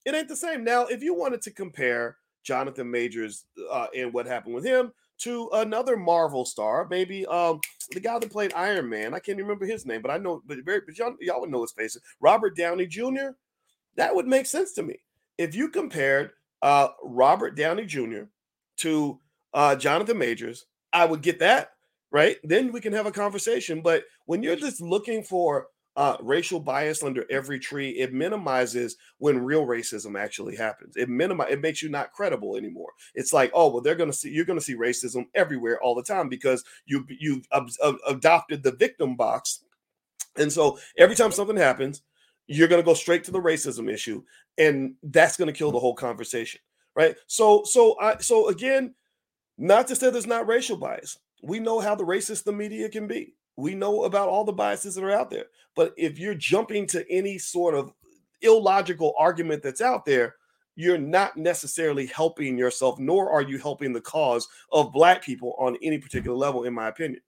It 0.04 0.14
ain't 0.14 0.28
the 0.28 0.36
same. 0.36 0.64
Now, 0.64 0.84
if 0.84 1.02
you 1.02 1.14
wanted 1.14 1.40
to 1.42 1.50
compare 1.50 2.18
Jonathan 2.44 2.90
Majors 2.90 3.46
uh, 3.70 3.86
and 3.96 4.12
what 4.12 4.26
happened 4.26 4.54
with 4.54 4.64
him 4.64 4.92
to 5.20 5.48
another 5.54 5.96
Marvel 5.96 6.44
star, 6.44 6.86
maybe 6.90 7.24
um, 7.26 7.58
the 7.92 8.00
guy 8.00 8.18
that 8.18 8.30
played 8.30 8.52
Iron 8.52 8.90
Man, 8.90 9.14
I 9.14 9.18
can't 9.18 9.38
remember 9.38 9.64
his 9.64 9.86
name, 9.86 10.02
but 10.02 10.10
I 10.10 10.18
know, 10.18 10.42
but, 10.44 10.58
very, 10.62 10.82
but 10.84 10.98
y'all, 10.98 11.16
y'all 11.20 11.40
would 11.40 11.50
know 11.50 11.62
his 11.62 11.72
face, 11.72 11.96
Robert 12.20 12.54
Downey 12.54 12.86
Jr. 12.86 13.30
That 13.96 14.14
would 14.14 14.26
make 14.26 14.44
sense 14.44 14.74
to 14.74 14.82
me 14.82 14.96
if 15.38 15.54
you 15.54 15.70
compared 15.70 16.32
uh, 16.62 16.88
Robert 17.02 17.56
Downey 17.56 17.84
Jr. 17.84 18.24
to 18.78 19.20
uh, 19.52 19.76
Jonathan 19.76 20.18
Majors. 20.18 20.66
I 20.92 21.04
would 21.04 21.22
get 21.22 21.38
that 21.40 21.72
right. 22.10 22.36
Then 22.44 22.72
we 22.72 22.80
can 22.80 22.92
have 22.92 23.06
a 23.06 23.12
conversation. 23.12 23.80
But 23.80 24.04
when 24.26 24.42
you're 24.42 24.56
just 24.56 24.80
looking 24.80 25.22
for 25.22 25.68
uh, 25.96 26.16
racial 26.20 26.60
bias 26.60 27.02
under 27.02 27.26
every 27.30 27.58
tree, 27.58 27.90
it 27.90 28.12
minimizes 28.14 28.96
when 29.18 29.44
real 29.44 29.66
racism 29.66 30.18
actually 30.18 30.56
happens. 30.56 30.96
It 30.96 31.08
minimize 31.08 31.52
it 31.52 31.60
makes 31.60 31.82
you 31.82 31.90
not 31.90 32.12
credible 32.12 32.56
anymore. 32.56 32.90
It's 33.14 33.32
like, 33.32 33.50
oh 33.54 33.70
well, 33.70 33.82
they're 33.82 33.94
gonna 33.94 34.12
see 34.12 34.30
you're 34.30 34.46
gonna 34.46 34.60
see 34.60 34.74
racism 34.74 35.26
everywhere 35.34 35.80
all 35.82 35.94
the 35.94 36.02
time 36.02 36.28
because 36.28 36.64
you 36.86 37.04
you've 37.08 37.46
adopted 38.06 38.62
the 38.62 38.72
victim 38.72 39.16
box, 39.16 39.64
and 40.36 40.50
so 40.50 40.78
every 40.96 41.14
time 41.14 41.32
something 41.32 41.56
happens, 41.58 42.02
you're 42.46 42.68
gonna 42.68 42.82
go 42.82 42.94
straight 42.94 43.24
to 43.24 43.30
the 43.30 43.40
racism 43.40 43.90
issue, 43.90 44.22
and 44.58 44.94
that's 45.02 45.36
gonna 45.36 45.52
kill 45.52 45.72
the 45.72 45.78
whole 45.78 45.94
conversation, 45.94 46.60
right? 46.94 47.16
So 47.26 47.62
so 47.64 47.98
I 48.00 48.18
so 48.18 48.48
again, 48.48 48.94
not 49.58 49.86
to 49.88 49.96
say 49.96 50.10
there's 50.10 50.26
not 50.26 50.46
racial 50.46 50.76
bias. 50.76 51.18
We 51.42 51.58
know 51.60 51.80
how 51.80 51.94
the 51.94 52.04
racist 52.04 52.44
the 52.44 52.52
media 52.52 52.88
can 52.88 53.06
be 53.06 53.34
we 53.56 53.74
know 53.74 54.04
about 54.04 54.28
all 54.28 54.44
the 54.44 54.52
biases 54.52 54.94
that 54.94 55.04
are 55.04 55.10
out 55.10 55.30
there. 55.30 55.46
But 55.74 55.92
if 55.96 56.18
you're 56.18 56.34
jumping 56.34 56.86
to 56.88 57.10
any 57.10 57.38
sort 57.38 57.74
of 57.74 57.92
illogical 58.40 59.14
argument 59.18 59.62
that's 59.62 59.80
out 59.80 60.04
there, 60.04 60.36
you're 60.74 60.98
not 60.98 61.36
necessarily 61.36 62.06
helping 62.06 62.56
yourself, 62.56 62.98
nor 62.98 63.30
are 63.30 63.42
you 63.42 63.58
helping 63.58 63.92
the 63.92 64.00
cause 64.00 64.48
of 64.72 64.92
Black 64.92 65.22
people 65.22 65.54
on 65.58 65.76
any 65.82 65.98
particular 65.98 66.36
level, 66.36 66.64
in 66.64 66.72
my 66.72 66.88
opinion. 66.88 67.20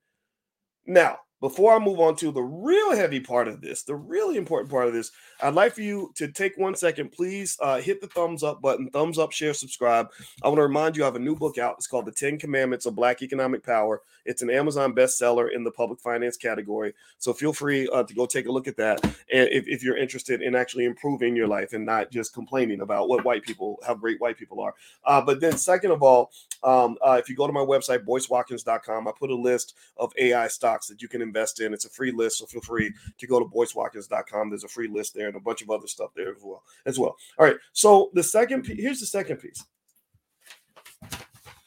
Now, 0.87 1.19
before 1.45 1.75
I 1.75 1.77
move 1.77 1.99
on 1.99 2.15
to 2.15 2.31
the 2.31 2.41
real 2.41 2.95
heavy 2.95 3.19
part 3.19 3.47
of 3.47 3.61
this, 3.61 3.83
the 3.83 3.95
really 3.95 4.35
important 4.35 4.67
part 4.67 4.87
of 4.87 4.93
this, 4.93 5.11
I'd 5.43 5.53
like 5.53 5.75
for 5.75 5.83
you 5.83 6.11
to 6.15 6.27
take 6.27 6.57
one 6.57 6.73
second. 6.73 7.11
Please 7.11 7.55
uh, 7.61 7.79
hit 7.79 8.01
the 8.01 8.07
thumbs 8.07 8.41
up 8.41 8.63
button, 8.63 8.89
thumbs 8.89 9.19
up, 9.19 9.31
share, 9.31 9.53
subscribe. 9.53 10.07
I 10.41 10.47
want 10.47 10.57
to 10.57 10.63
remind 10.63 10.97
you 10.97 11.03
I 11.03 11.05
have 11.05 11.15
a 11.15 11.19
new 11.19 11.35
book 11.35 11.59
out. 11.59 11.75
It's 11.77 11.85
called 11.85 12.07
The 12.07 12.11
10 12.11 12.39
Commandments 12.39 12.87
of 12.87 12.95
Black 12.95 13.21
Economic 13.21 13.63
Power. 13.63 14.01
It's 14.25 14.41
an 14.41 14.49
Amazon 14.49 14.95
bestseller 14.95 15.53
in 15.53 15.63
the 15.63 15.69
public 15.69 15.99
finance 15.99 16.35
category. 16.35 16.95
So 17.19 17.31
feel 17.31 17.53
free 17.53 17.87
uh, 17.89 18.01
to 18.01 18.13
go 18.15 18.25
take 18.25 18.47
a 18.47 18.51
look 18.51 18.67
at 18.67 18.77
that. 18.77 19.05
And 19.31 19.47
if, 19.51 19.67
if, 19.67 19.83
you're 19.83 19.97
interested 19.97 20.41
in 20.41 20.55
actually 20.55 20.85
improving 20.85 21.35
your 21.35 21.47
life 21.47 21.73
and 21.73 21.85
not 21.85 22.09
just 22.09 22.33
complaining 22.33 22.81
about 22.81 23.07
what 23.07 23.23
white 23.23 23.43
people, 23.43 23.77
how 23.85 23.93
great 23.93 24.19
white 24.19 24.37
people 24.37 24.61
are. 24.61 24.73
Uh, 25.05 25.21
but 25.21 25.41
then, 25.41 25.57
second 25.57 25.91
of 25.91 26.01
all, 26.01 26.31
um, 26.63 26.97
uh, 27.05 27.17
if 27.21 27.29
you 27.29 27.35
go 27.35 27.45
to 27.45 27.53
my 27.53 27.59
website, 27.59 28.03
boycewatkins.com, 28.03 29.07
I 29.07 29.11
put 29.11 29.29
a 29.29 29.35
list 29.35 29.75
of 29.97 30.11
AI 30.17 30.47
stocks 30.47 30.87
that 30.87 31.03
you 31.03 31.07
can 31.07 31.21
invest 31.21 31.34
in. 31.35 31.73
It's 31.73 31.85
a 31.85 31.89
free 31.89 32.11
list. 32.11 32.39
So 32.39 32.45
feel 32.45 32.61
free 32.61 32.93
to 33.17 33.27
go 33.27 33.39
to 33.39 33.45
boycewatkins.com. 33.45 34.49
There's 34.49 34.63
a 34.63 34.69
free 34.69 34.87
list 34.87 35.13
there 35.13 35.27
and 35.27 35.35
a 35.35 35.39
bunch 35.39 35.61
of 35.61 35.69
other 35.69 35.87
stuff 35.87 36.11
there 36.15 36.31
as 36.35 36.41
well. 36.43 36.63
As 36.85 36.99
well. 36.99 37.15
All 37.37 37.45
right. 37.45 37.57
So 37.73 38.11
the 38.13 38.23
second, 38.23 38.65
here's 38.65 38.99
the 38.99 39.05
second 39.05 39.37
piece. 39.37 39.63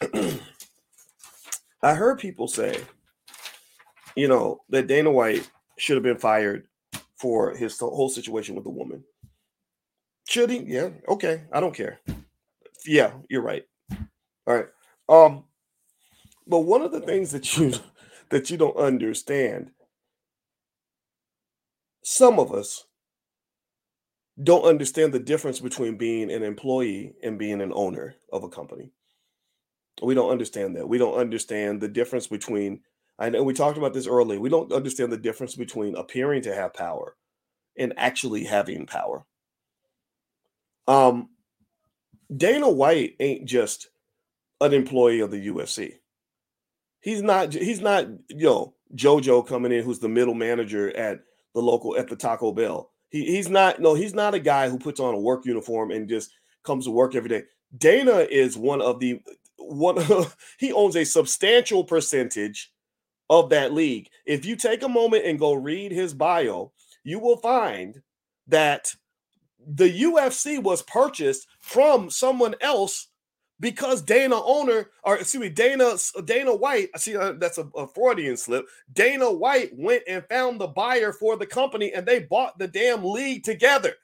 I 1.82 1.94
heard 1.94 2.18
people 2.18 2.48
say, 2.48 2.80
you 4.16 4.28
know, 4.28 4.60
that 4.70 4.88
Dana 4.88 5.10
White 5.10 5.48
should 5.76 5.96
have 5.96 6.02
been 6.02 6.18
fired 6.18 6.66
for 7.20 7.54
his 7.54 7.78
whole 7.78 8.08
situation 8.08 8.54
with 8.54 8.64
the 8.64 8.70
woman. 8.70 9.04
Should 10.26 10.50
he? 10.50 10.58
Yeah. 10.58 10.90
Okay. 11.08 11.44
I 11.52 11.60
don't 11.60 11.74
care. 11.74 12.00
Yeah, 12.84 13.12
you're 13.28 13.42
right. 13.42 13.64
All 14.46 14.54
right. 14.54 14.66
Um, 15.08 15.44
but 16.46 16.60
one 16.60 16.82
of 16.82 16.92
the 16.92 17.00
things 17.00 17.30
that 17.32 17.56
you 17.56 17.72
that 18.30 18.50
you 18.50 18.56
don't 18.56 18.76
understand, 18.76 19.70
some 22.02 22.38
of 22.38 22.52
us 22.52 22.86
don't 24.42 24.64
understand 24.64 25.12
the 25.12 25.18
difference 25.18 25.60
between 25.60 25.96
being 25.96 26.30
an 26.30 26.42
employee 26.42 27.14
and 27.22 27.38
being 27.38 27.60
an 27.60 27.72
owner 27.74 28.14
of 28.32 28.44
a 28.44 28.48
company. 28.48 28.90
We 30.00 30.14
don't 30.14 30.30
understand 30.30 30.76
that. 30.76 30.88
We 30.88 30.98
don't 30.98 31.18
understand 31.18 31.80
the 31.80 31.88
difference 31.88 32.28
between, 32.28 32.80
I 33.18 33.30
know 33.30 33.42
we 33.42 33.52
talked 33.52 33.78
about 33.78 33.92
this 33.92 34.06
earlier. 34.06 34.38
We 34.38 34.48
don't 34.48 34.72
understand 34.72 35.12
the 35.12 35.16
difference 35.16 35.56
between 35.56 35.96
appearing 35.96 36.42
to 36.42 36.54
have 36.54 36.72
power 36.72 37.16
and 37.76 37.92
actually 37.96 38.44
having 38.44 38.86
power. 38.86 39.24
Um, 40.86 41.30
Dana 42.34 42.70
White 42.70 43.16
ain't 43.18 43.44
just 43.46 43.88
an 44.60 44.72
employee 44.72 45.20
of 45.20 45.30
the 45.30 45.48
UFC. 45.48 45.94
He's 47.08 47.22
not. 47.22 47.54
He's 47.54 47.80
not. 47.80 48.06
You 48.28 48.46
know, 48.46 48.74
JoJo 48.94 49.46
coming 49.46 49.72
in, 49.72 49.82
who's 49.82 49.98
the 49.98 50.10
middle 50.10 50.34
manager 50.34 50.94
at 50.94 51.20
the 51.54 51.62
local 51.62 51.96
at 51.96 52.08
the 52.08 52.16
Taco 52.16 52.52
Bell. 52.52 52.90
He, 53.08 53.24
he's 53.24 53.48
not. 53.48 53.80
No, 53.80 53.94
he's 53.94 54.12
not 54.12 54.34
a 54.34 54.38
guy 54.38 54.68
who 54.68 54.78
puts 54.78 55.00
on 55.00 55.14
a 55.14 55.18
work 55.18 55.46
uniform 55.46 55.90
and 55.90 56.06
just 56.06 56.30
comes 56.64 56.84
to 56.84 56.90
work 56.90 57.14
every 57.14 57.30
day. 57.30 57.44
Dana 57.78 58.26
is 58.30 58.58
one 58.58 58.82
of 58.82 59.00
the 59.00 59.22
one 59.56 59.96
he 60.58 60.70
owns 60.70 60.96
a 60.96 61.04
substantial 61.04 61.82
percentage 61.82 62.70
of 63.30 63.48
that 63.48 63.72
league. 63.72 64.10
If 64.26 64.44
you 64.44 64.54
take 64.54 64.82
a 64.82 64.88
moment 64.88 65.24
and 65.24 65.38
go 65.38 65.54
read 65.54 65.92
his 65.92 66.12
bio, 66.12 66.72
you 67.04 67.20
will 67.20 67.38
find 67.38 68.02
that 68.48 68.92
the 69.66 70.02
UFC 70.02 70.62
was 70.62 70.82
purchased 70.82 71.46
from 71.60 72.10
someone 72.10 72.54
else 72.60 73.08
because 73.60 74.02
Dana 74.02 74.40
owner 74.42 74.90
or 75.02 75.16
excuse 75.18 75.40
me 75.40 75.48
Dana 75.48 75.96
Dana 76.24 76.54
White 76.54 76.90
I 76.94 76.98
see 76.98 77.16
uh, 77.16 77.32
that's 77.32 77.58
a, 77.58 77.68
a 77.74 77.88
Freudian 77.88 78.36
slip 78.36 78.66
Dana 78.92 79.30
White 79.30 79.70
went 79.76 80.02
and 80.08 80.24
found 80.28 80.60
the 80.60 80.68
buyer 80.68 81.12
for 81.12 81.36
the 81.36 81.46
company 81.46 81.92
and 81.92 82.06
they 82.06 82.20
bought 82.20 82.58
the 82.58 82.68
damn 82.68 83.04
league 83.04 83.44
together 83.44 83.94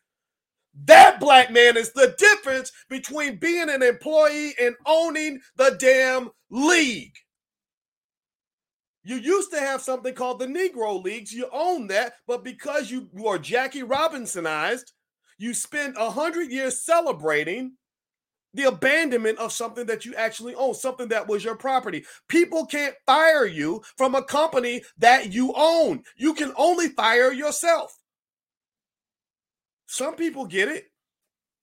that 0.86 1.20
black 1.20 1.52
man 1.52 1.76
is 1.76 1.92
the 1.92 2.14
difference 2.18 2.72
between 2.88 3.36
being 3.36 3.70
an 3.70 3.82
employee 3.82 4.54
and 4.60 4.74
owning 4.86 5.40
the 5.56 5.76
damn 5.78 6.30
league. 6.50 7.14
You 9.04 9.16
used 9.16 9.52
to 9.52 9.60
have 9.60 9.82
something 9.82 10.14
called 10.14 10.40
the 10.40 10.46
Negro 10.46 11.02
Leagues. 11.02 11.32
You 11.32 11.48
own 11.52 11.86
that, 11.88 12.14
but 12.26 12.42
because 12.42 12.90
you, 12.90 13.08
you 13.14 13.26
are 13.28 13.38
Jackie 13.38 13.82
Robinsonized, 13.82 14.92
you 15.38 15.54
spend 15.54 15.96
a 15.96 16.10
hundred 16.10 16.50
years 16.50 16.80
celebrating 16.80 17.74
the 18.54 18.68
abandonment 18.68 19.38
of 19.38 19.52
something 19.52 19.86
that 19.86 20.04
you 20.04 20.14
actually 20.14 20.54
own, 20.54 20.74
something 20.74 21.08
that 21.08 21.28
was 21.28 21.44
your 21.44 21.56
property. 21.56 22.04
People 22.28 22.66
can't 22.66 22.94
fire 23.06 23.46
you 23.46 23.82
from 23.96 24.14
a 24.14 24.22
company 24.22 24.82
that 24.98 25.32
you 25.32 25.52
own. 25.56 26.02
You 26.16 26.34
can 26.34 26.52
only 26.56 26.88
fire 26.88 27.32
yourself. 27.32 27.96
Some 29.86 30.16
people 30.16 30.46
get 30.46 30.68
it. 30.68 30.86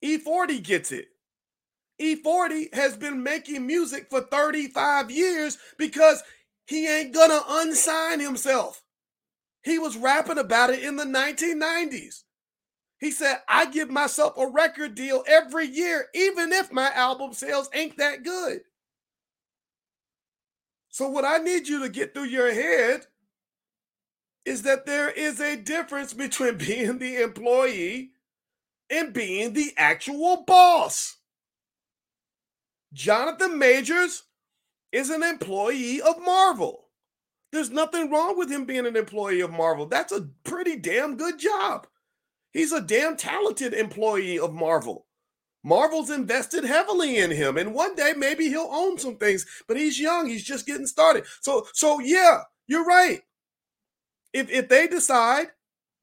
E40 0.04 0.64
gets 0.64 0.92
it. 0.92 1.08
E40 2.02 2.74
has 2.74 2.98
been 2.98 3.22
making 3.22 3.66
music 3.66 4.08
for 4.10 4.22
35 4.22 5.12
years 5.12 5.58
because 5.78 6.24
he 6.66 6.88
ain't 6.88 7.14
gonna 7.14 7.40
unsign 7.40 8.20
himself. 8.20 8.82
He 9.64 9.78
was 9.78 9.98
rapping 9.98 10.40
about 10.40 10.72
it 10.72 10.84
in 10.84 10.96
the 10.96 11.04
1990s. 11.06 12.24
He 13.02 13.10
said, 13.10 13.40
I 13.50 13.66
give 13.66 13.90
myself 13.90 14.38
a 14.38 14.48
record 14.48 14.94
deal 14.94 15.24
every 15.28 15.66
year, 15.66 16.06
even 16.14 16.54
if 16.54 16.72
my 16.72 16.92
album 16.94 17.34
sales 17.34 17.68
ain't 17.74 17.98
that 17.98 18.24
good. 18.24 18.62
So, 20.90 21.10
what 21.10 21.26
I 21.26 21.38
need 21.40 21.68
you 21.68 21.82
to 21.82 21.90
get 21.90 22.14
through 22.14 22.26
your 22.26 22.54
head 22.54 23.08
is 24.46 24.62
that 24.64 24.86
there 24.86 25.10
is 25.10 25.40
a 25.40 25.58
difference 25.58 26.14
between 26.14 26.58
being 26.60 27.00
the 27.00 27.24
employee 27.24 28.12
and 28.92 29.14
being 29.14 29.54
the 29.54 29.74
actual 29.78 30.44
boss. 30.46 31.18
Jonathan 32.94 33.58
Majors 33.58 34.24
is 34.92 35.10
an 35.10 35.24
employee 35.24 36.02
of 36.02 36.22
Marvel. 36.24 36.90
There's 37.52 37.72
nothing 37.72 38.12
wrong 38.12 38.38
with 38.38 38.52
him 38.52 38.66
being 38.66 38.86
an 38.86 38.96
employee 38.96 39.42
of 39.42 39.52
Marvel. 39.52 39.88
That's 39.88 40.12
a 40.12 40.30
pretty 40.44 40.76
damn 40.76 41.18
good 41.18 41.40
job. 41.40 41.88
He's 42.52 42.72
a 42.72 42.82
damn 42.82 43.18
talented 43.18 43.74
employee 43.74 44.40
of 44.40 44.54
Marvel. 44.54 45.06
Marvel's 45.64 46.10
invested 46.10 46.64
heavily 46.64 47.18
in 47.18 47.32
him, 47.32 47.58
and 47.58 47.74
one 47.74 47.96
day 47.96 48.14
maybe 48.18 48.50
he'll 48.50 48.70
own 48.72 48.98
some 48.98 49.18
things, 49.18 49.46
but 49.68 49.78
he's 49.78 50.00
young, 50.00 50.28
he's 50.28 50.44
just 50.44 50.66
getting 50.66 50.88
started. 50.88 51.26
So, 51.42 51.68
so 51.74 52.00
yeah, 52.00 52.42
you're 52.68 52.86
right. 52.86 53.22
If 54.34 54.50
if 54.50 54.70
they 54.70 54.88
decide, 54.88 55.48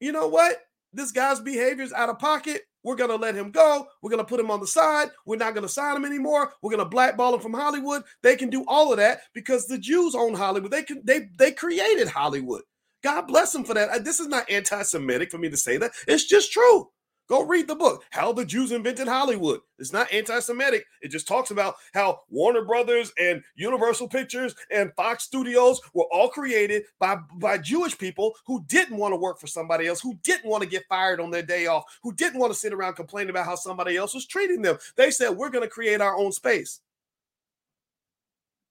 you 0.00 0.12
know 0.12 0.28
what, 0.28 0.58
this 0.92 1.10
guy's 1.10 1.40
behavior 1.40 1.82
is 1.82 1.92
out 1.92 2.08
of 2.08 2.18
pocket, 2.18 2.62
we're 2.84 2.96
to 3.10 3.16
let 3.16 3.34
him 3.34 3.50
go. 3.50 3.88
We're 4.00 4.10
to 4.24 4.24
put 4.24 4.40
him 4.40 4.50
on 4.50 4.60
the 4.60 4.66
side. 4.66 5.10
We're 5.26 5.36
not 5.36 5.54
to 5.66 5.68
sign 5.68 5.96
him 5.96 6.04
anymore. 6.04 6.52
We're 6.62 6.70
to 6.84 6.90
blackball 6.90 7.34
him 7.34 7.40
from 7.40 7.54
Hollywood. 7.54 8.02
They 8.22 8.36
can 8.36 8.50
do 8.50 8.64
all 8.68 8.92
of 8.92 8.98
that 8.98 9.22
because 9.34 9.66
the 9.66 9.78
Jews 9.78 10.14
own 10.14 10.34
Hollywood. 10.34 10.70
They 10.70 10.84
can 10.84 11.02
they 11.04 11.28
they 11.38 11.52
created 11.52 12.08
Hollywood. 12.08 12.62
God 13.08 13.26
bless 13.26 13.52
them 13.52 13.64
for 13.64 13.72
that. 13.72 14.04
This 14.04 14.20
is 14.20 14.28
not 14.28 14.50
anti-Semitic 14.50 15.30
for 15.30 15.38
me 15.38 15.48
to 15.48 15.56
say 15.56 15.78
that. 15.78 15.92
It's 16.06 16.26
just 16.26 16.52
true. 16.52 16.90
Go 17.26 17.42
read 17.42 17.66
the 17.66 17.74
book, 17.74 18.04
How 18.10 18.34
the 18.34 18.44
Jews 18.44 18.70
Invented 18.70 19.08
Hollywood. 19.08 19.60
It's 19.78 19.94
not 19.94 20.12
anti 20.12 20.38
Semitic. 20.40 20.84
It 21.00 21.08
just 21.08 21.26
talks 21.26 21.50
about 21.50 21.76
how 21.94 22.20
Warner 22.28 22.66
Brothers 22.66 23.10
and 23.18 23.42
Universal 23.54 24.08
Pictures 24.08 24.54
and 24.70 24.92
Fox 24.94 25.24
Studios 25.24 25.80
were 25.94 26.04
all 26.12 26.28
created 26.28 26.82
by, 26.98 27.16
by 27.36 27.56
Jewish 27.56 27.96
people 27.96 28.34
who 28.44 28.62
didn't 28.66 28.98
want 28.98 29.12
to 29.12 29.16
work 29.16 29.40
for 29.40 29.46
somebody 29.46 29.86
else, 29.86 30.02
who 30.02 30.12
didn't 30.22 30.50
want 30.50 30.62
to 30.62 30.68
get 30.68 30.84
fired 30.86 31.18
on 31.18 31.30
their 31.30 31.42
day 31.42 31.66
off, 31.66 31.84
who 32.02 32.12
didn't 32.12 32.38
want 32.38 32.52
to 32.52 32.58
sit 32.58 32.74
around 32.74 32.92
complaining 32.92 33.30
about 33.30 33.46
how 33.46 33.54
somebody 33.54 33.96
else 33.96 34.12
was 34.12 34.26
treating 34.26 34.60
them. 34.60 34.76
They 34.96 35.10
said, 35.10 35.30
We're 35.30 35.48
going 35.48 35.64
to 35.64 35.70
create 35.70 36.02
our 36.02 36.18
own 36.18 36.30
space. 36.30 36.80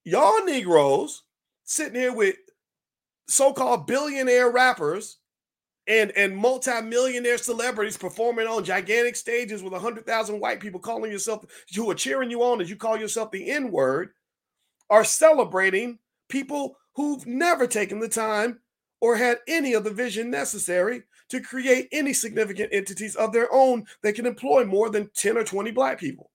Y'all 0.03 0.45
Negroes 0.45 1.23
sitting 1.63 1.99
here 1.99 2.13
with 2.13 2.35
so 3.27 3.53
called 3.53 3.87
billionaire 3.87 4.49
rappers 4.49 5.17
and 5.87 6.11
and 6.11 6.35
multi-millionaire 6.35 7.37
celebrities 7.37 7.97
performing 7.97 8.47
on 8.47 8.63
gigantic 8.63 9.15
stages 9.15 9.63
with 9.63 9.73
100,000 9.73 10.39
white 10.39 10.59
people 10.59 10.79
calling 10.79 11.11
yourself 11.11 11.45
who 11.75 11.89
are 11.89 11.95
cheering 11.95 12.29
you 12.29 12.43
on 12.43 12.61
as 12.61 12.69
you 12.69 12.75
call 12.75 12.97
yourself 12.97 13.31
the 13.31 13.49
N-word 13.51 14.11
are 14.89 15.03
celebrating 15.03 15.99
people 16.29 16.77
who've 16.95 17.25
never 17.25 17.67
taken 17.67 17.99
the 17.99 18.09
time 18.09 18.59
or 18.99 19.15
had 19.15 19.39
any 19.47 19.73
of 19.73 19.83
the 19.83 19.91
vision 19.91 20.29
necessary 20.29 21.03
to 21.29 21.41
create 21.41 21.87
any 21.91 22.13
significant 22.13 22.69
entities 22.71 23.15
of 23.15 23.33
their 23.33 23.53
own 23.53 23.85
that 24.01 24.15
can 24.15 24.25
employ 24.25 24.65
more 24.65 24.89
than 24.89 25.09
10 25.13 25.37
or 25.37 25.43
20 25.43 25.71
black 25.71 25.99
people. 25.99 26.31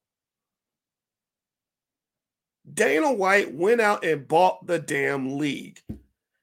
Dana 2.73 3.13
White 3.13 3.53
went 3.53 3.81
out 3.81 4.05
and 4.05 4.29
bought 4.29 4.67
the 4.67 4.79
damn 4.79 5.39
league. 5.39 5.81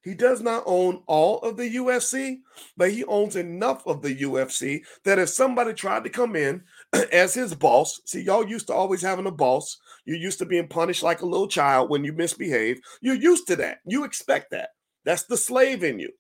He 0.01 0.13
does 0.13 0.41
not 0.41 0.63
own 0.65 1.03
all 1.07 1.39
of 1.39 1.57
the 1.57 1.75
UFC, 1.75 2.39
but 2.77 2.91
he 2.91 3.03
owns 3.05 3.35
enough 3.35 3.85
of 3.85 4.01
the 4.01 4.15
UFC 4.15 4.81
that 5.03 5.19
if 5.19 5.29
somebody 5.29 5.73
tried 5.73 6.05
to 6.05 6.09
come 6.09 6.35
in 6.35 6.63
as 7.11 7.33
his 7.33 7.53
boss, 7.53 7.99
see, 8.05 8.21
y'all 8.21 8.47
used 8.47 8.67
to 8.67 8.73
always 8.73 9.01
having 9.01 9.27
a 9.27 9.31
boss. 9.31 9.77
You're 10.05 10.17
used 10.17 10.39
to 10.39 10.45
being 10.45 10.67
punished 10.67 11.03
like 11.03 11.21
a 11.21 11.25
little 11.25 11.47
child 11.47 11.89
when 11.89 12.05
you 12.05 12.13
misbehave. 12.13 12.79
You're 13.01 13.15
used 13.15 13.47
to 13.47 13.57
that. 13.57 13.79
You 13.85 14.05
expect 14.05 14.51
that. 14.51 14.69
That's 15.03 15.23
the 15.23 15.37
slave 15.37 15.83
in 15.83 15.99
you. 15.99 16.11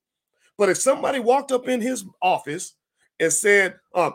But 0.57 0.69
if 0.69 0.77
somebody 0.77 1.19
walked 1.19 1.53
up 1.53 1.69
in 1.69 1.79
his 1.79 2.03
office 2.21 2.75
and 3.19 3.31
said, 3.31 3.75
uh, 3.95 4.11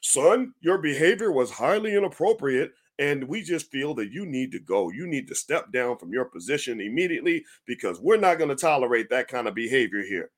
son, 0.00 0.54
your 0.60 0.78
behavior 0.78 1.32
was 1.32 1.50
highly 1.50 1.94
inappropriate 1.94 2.72
and 2.98 3.28
we 3.28 3.42
just 3.42 3.70
feel 3.70 3.94
that 3.94 4.10
you 4.10 4.24
need 4.24 4.52
to 4.52 4.58
go. 4.58 4.90
You 4.90 5.06
need 5.06 5.28
to 5.28 5.34
step 5.34 5.72
down 5.72 5.98
from 5.98 6.12
your 6.12 6.24
position 6.24 6.80
immediately 6.80 7.44
because 7.66 8.00
we're 8.00 8.16
not 8.16 8.38
going 8.38 8.50
to 8.50 8.56
tolerate 8.56 9.10
that 9.10 9.28
kind 9.28 9.46
of 9.46 9.54
behavior 9.54 10.02
here. 10.02 10.30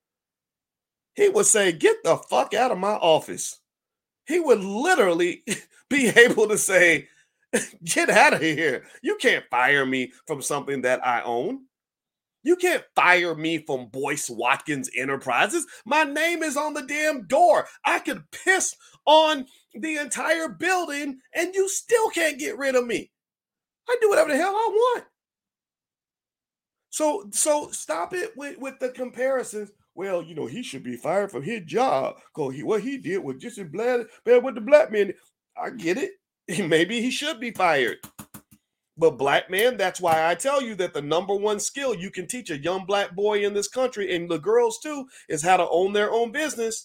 He 1.15 1.29
would 1.29 1.47
say, 1.47 1.73
Get 1.73 1.97
the 2.05 2.17
fuck 2.17 2.55
out 2.55 2.71
of 2.71 2.79
my 2.79 2.95
office. 2.95 3.61
He 4.27 4.41
would 4.41 4.61
literally 4.61 5.45
be 5.91 6.09
able 6.09 6.49
to 6.49 6.59
say, 6.59 7.09
Get 7.85 8.11
out 8.11 8.35
of 8.35 8.41
here. 8.41 8.85
You 9.03 9.17
can't 9.17 9.45
fire 9.51 9.87
me 9.87 10.13
from 10.27 10.43
something 10.43 10.83
that 10.83 11.05
I 11.07 11.23
own. 11.23 11.61
You 12.45 12.57
can't 12.57 12.85
fire 12.95 13.35
me 13.35 13.59
from 13.59 13.89
Boyce 13.89 14.31
Watkins 14.31 14.91
Enterprises. 14.97 15.67
My 15.85 16.05
name 16.05 16.43
is 16.43 16.57
on 16.57 16.73
the 16.73 16.83
damn 16.83 17.27
door. 17.27 17.67
I 17.85 17.99
could 17.99 18.23
piss 18.31 18.75
on 19.07 19.47
the 19.81 19.97
entire 19.97 20.49
building 20.49 21.19
and 21.35 21.55
you 21.55 21.69
still 21.69 22.11
can't 22.11 22.39
get 22.39 22.59
rid 22.59 22.75
of 22.75 22.87
me. 22.87 23.11
I 23.89 23.97
do 24.01 24.09
whatever 24.09 24.31
the 24.31 24.37
hell 24.37 24.55
I 24.55 24.69
want. 24.71 25.05
So 26.91 27.29
so 27.33 27.71
stop 27.71 28.15
it 28.15 28.37
with, 28.37 28.59
with 28.59 28.79
the 28.81 28.91
comparisons. 28.91 29.71
Well, 29.95 30.23
you 30.23 30.35
know, 30.35 30.47
he 30.47 30.63
should 30.63 30.85
be 30.85 30.97
fired 30.97 31.31
from 31.31 31.43
his 31.43 31.65
job 31.65 32.17
because 32.35 32.55
he 32.55 32.63
what 32.63 32.83
he 32.83 32.99
did 32.99 33.19
was 33.19 33.37
just 33.39 33.59
as 33.59 33.69
bad, 33.69 34.07
bad 34.25 34.45
with 34.45 34.55
the 34.55 34.61
black 34.61 34.93
men. 34.93 35.13
I 35.61 35.71
get 35.71 35.99
it. 35.99 36.13
Maybe 36.69 37.01
he 37.01 37.11
should 37.11 37.41
be 37.41 37.51
fired. 37.51 37.99
But 38.99 39.17
black 39.17 39.49
man, 39.49 39.77
that's 39.77 40.01
why 40.01 40.29
I 40.29 40.35
tell 40.35 40.61
you 40.61 40.75
that 40.77 40.93
the 40.93 41.01
number 41.01 41.35
one 41.35 41.61
skill 41.61 41.95
you 41.95 42.11
can 42.11 42.27
teach 42.27 42.51
a 42.51 42.59
young 42.59 42.85
black 42.85 43.15
boy 43.15 43.45
in 43.45 43.55
this 43.55 43.69
country, 43.69 44.15
and 44.15 44.29
the 44.29 44.39
girls 44.39 44.81
too, 44.81 45.07
is 45.29 45.41
how 45.41 45.57
to 45.57 45.69
own 45.69 45.93
their 45.93 46.11
own 46.11 46.33
business. 46.33 46.85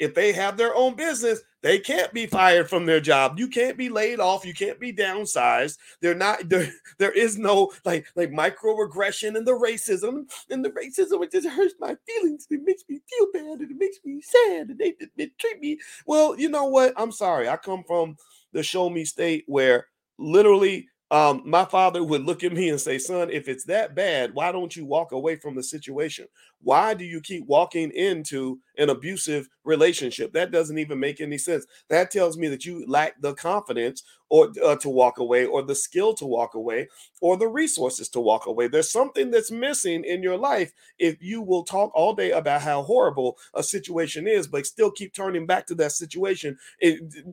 If 0.00 0.14
they 0.14 0.32
have 0.32 0.56
their 0.56 0.74
own 0.74 0.96
business, 0.96 1.40
they 1.62 1.78
can't 1.78 2.12
be 2.12 2.26
fired 2.26 2.68
from 2.70 2.86
their 2.86 3.00
job. 3.00 3.38
You 3.38 3.48
can't 3.48 3.76
be 3.76 3.88
laid 3.88 4.20
off. 4.20 4.46
You 4.46 4.54
can't 4.54 4.78
be 4.78 4.92
downsized. 4.92 5.78
They're 6.00 6.14
not 6.14 6.40
there. 6.48 6.72
There 6.98 7.12
is 7.12 7.38
no 7.38 7.72
like 7.84 8.06
like 8.14 8.30
microaggression 8.30 9.36
and 9.36 9.46
the 9.46 9.52
racism 9.52 10.30
and 10.50 10.64
the 10.64 10.70
racism. 10.70 11.22
It 11.24 11.32
just 11.32 11.48
hurts 11.48 11.74
my 11.80 11.96
feelings. 12.06 12.46
It 12.50 12.62
makes 12.64 12.84
me 12.88 13.00
feel 13.08 13.26
bad 13.32 13.60
and 13.60 13.70
it 13.70 13.76
makes 13.76 13.98
me 14.04 14.20
sad. 14.20 14.68
And 14.68 14.78
they, 14.78 14.94
they 15.16 15.30
treat 15.38 15.60
me 15.60 15.78
well. 16.06 16.38
You 16.38 16.48
know 16.48 16.64
what? 16.64 16.94
I'm 16.96 17.12
sorry. 17.12 17.48
I 17.48 17.56
come 17.56 17.82
from 17.86 18.16
the 18.52 18.62
show 18.62 18.88
me 18.88 19.04
state 19.04 19.44
where 19.46 19.86
literally 20.18 20.88
um, 21.10 21.42
my 21.46 21.64
father 21.64 22.04
would 22.04 22.24
look 22.24 22.44
at 22.44 22.52
me 22.52 22.68
and 22.68 22.80
say, 22.80 22.98
Son, 22.98 23.30
if 23.30 23.48
it's 23.48 23.64
that 23.64 23.94
bad, 23.94 24.34
why 24.34 24.52
don't 24.52 24.76
you 24.76 24.84
walk 24.84 25.12
away 25.12 25.36
from 25.36 25.54
the 25.54 25.62
situation? 25.62 26.26
Why 26.60 26.92
do 26.92 27.04
you 27.04 27.20
keep 27.22 27.46
walking 27.46 27.90
into 27.92 28.58
an 28.76 28.90
abusive 28.90 29.48
relationship? 29.64 30.32
That 30.34 30.50
doesn't 30.50 30.78
even 30.78 31.00
make 31.00 31.20
any 31.20 31.38
sense. 31.38 31.64
That 31.88 32.10
tells 32.10 32.36
me 32.36 32.48
that 32.48 32.66
you 32.66 32.84
lack 32.86 33.20
the 33.22 33.32
confidence 33.34 34.02
or 34.28 34.52
uh, 34.62 34.76
to 34.76 34.90
walk 34.90 35.18
away, 35.18 35.46
or 35.46 35.62
the 35.62 35.74
skill 35.74 36.12
to 36.12 36.26
walk 36.26 36.52
away, 36.52 36.86
or 37.22 37.38
the 37.38 37.48
resources 37.48 38.10
to 38.10 38.20
walk 38.20 38.44
away. 38.46 38.68
There's 38.68 38.90
something 38.92 39.30
that's 39.30 39.50
missing 39.50 40.04
in 40.04 40.22
your 40.22 40.36
life 40.36 40.72
if 40.98 41.16
you 41.22 41.40
will 41.40 41.64
talk 41.64 41.90
all 41.94 42.12
day 42.14 42.32
about 42.32 42.60
how 42.60 42.82
horrible 42.82 43.38
a 43.54 43.62
situation 43.62 44.28
is, 44.28 44.46
but 44.46 44.66
still 44.66 44.90
keep 44.90 45.14
turning 45.14 45.46
back 45.46 45.66
to 45.68 45.74
that 45.76 45.92
situation 45.92 46.58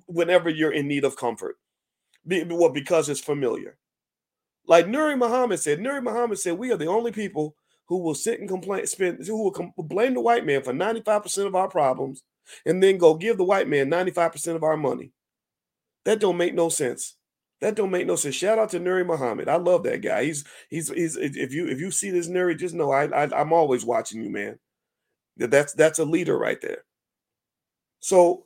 whenever 0.06 0.50
you're 0.50 0.72
in 0.72 0.88
need 0.88 1.04
of 1.04 1.18
comfort. 1.18 1.58
Well, 2.26 2.70
because 2.70 3.10
it's 3.10 3.20
familiar. 3.20 3.78
Like 4.68 4.88
Nuri 4.88 5.18
Muhammad 5.18 5.60
said, 5.60 5.80
Nuri 5.80 6.02
Muhammad 6.02 6.40
said, 6.40 6.58
we 6.58 6.72
are 6.72 6.78
the 6.78 6.88
only 6.88 7.12
people 7.12 7.56
who 7.88 8.00
will 8.00 8.16
sit 8.16 8.40
and 8.40 8.50
complain, 8.50 8.86
spend, 8.88 9.26
who 9.26 9.44
will 9.44 9.52
com- 9.52 9.74
blame 9.78 10.16
the 10.16 10.22
white 10.22 10.46
man 10.46 10.64
for 10.64 10.74
95% 10.74 11.46
of 11.46 11.56
our 11.56 11.68
problems 11.68 12.24
and 12.66 12.82
then 12.82 12.98
go 12.98 13.16
give 13.16 13.38
the 13.38 13.44
white 13.44 13.68
man 13.68 13.90
95% 13.90 14.56
of 14.56 14.64
our 14.64 14.78
money. 14.78 15.12
That 16.06 16.20
don't 16.20 16.38
make 16.38 16.54
no 16.54 16.70
sense. 16.70 17.16
That 17.62 17.76
don't 17.76 17.92
make 17.92 18.06
no 18.06 18.16
sense. 18.16 18.36
Shout 18.36 18.60
out 18.60 18.70
to 18.72 18.80
Nuri 18.80 19.06
Muhammad. 19.06 19.48
I 19.48 19.56
love 19.56 19.84
that 19.84 20.02
guy. 20.02 20.26
He's 20.26 20.44
he's 20.70 20.90
he's 20.92 21.16
if 21.16 21.54
you 21.54 21.68
if 21.68 21.80
you 21.80 21.90
see 21.90 22.12
this 22.12 22.28
Nuri, 22.28 22.58
just 22.58 22.76
know 22.76 22.92
I, 22.92 23.06
I 23.06 23.40
I'm 23.42 23.54
always 23.54 23.86
watching 23.86 24.22
you, 24.22 24.30
man. 24.30 24.60
That's 25.38 25.74
that's 25.74 26.00
a 26.00 26.06
leader 26.06 26.38
right 26.38 26.60
there. 26.62 26.84
So 28.02 28.46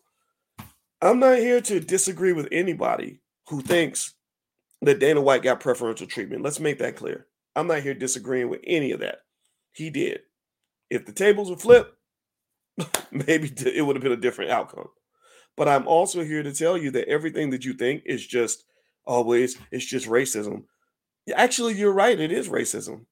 I'm 1.01 1.19
not 1.19 1.39
here 1.39 1.59
to 1.59 1.79
disagree 1.79 2.33
with 2.33 2.47
anybody 2.51 3.19
who 3.49 3.61
thinks 3.61 4.13
that 4.81 4.99
Dana 4.99 5.19
White 5.19 5.43
got 5.43 5.59
preferential 5.59 6.07
treatment. 6.07 6.43
Let's 6.43 6.59
make 6.59 6.79
that 6.79 6.95
clear. 6.95 7.27
I'm 7.55 7.67
not 7.67 7.81
here 7.81 7.93
disagreeing 7.93 8.49
with 8.49 8.61
any 8.65 8.91
of 8.91 8.99
that. 9.01 9.21
He 9.71 9.89
did. 9.89 10.21
If 10.89 11.05
the 11.05 11.11
tables 11.11 11.49
were 11.49 11.57
flipped, 11.57 11.95
maybe 13.11 13.51
it 13.65 13.85
would 13.85 13.95
have 13.95 14.03
been 14.03 14.11
a 14.11 14.17
different 14.17 14.51
outcome. 14.51 14.87
But 15.57 15.67
I'm 15.67 15.87
also 15.87 16.23
here 16.23 16.43
to 16.43 16.53
tell 16.53 16.77
you 16.77 16.91
that 16.91 17.09
everything 17.09 17.49
that 17.49 17.65
you 17.65 17.73
think 17.73 18.03
is 18.05 18.25
just 18.25 18.63
always 19.05 19.57
it's 19.71 19.85
just 19.85 20.07
racism. 20.07 20.63
Actually, 21.35 21.73
you're 21.73 21.91
right. 21.91 22.19
It 22.19 22.31
is 22.31 22.49
racism 22.49 23.05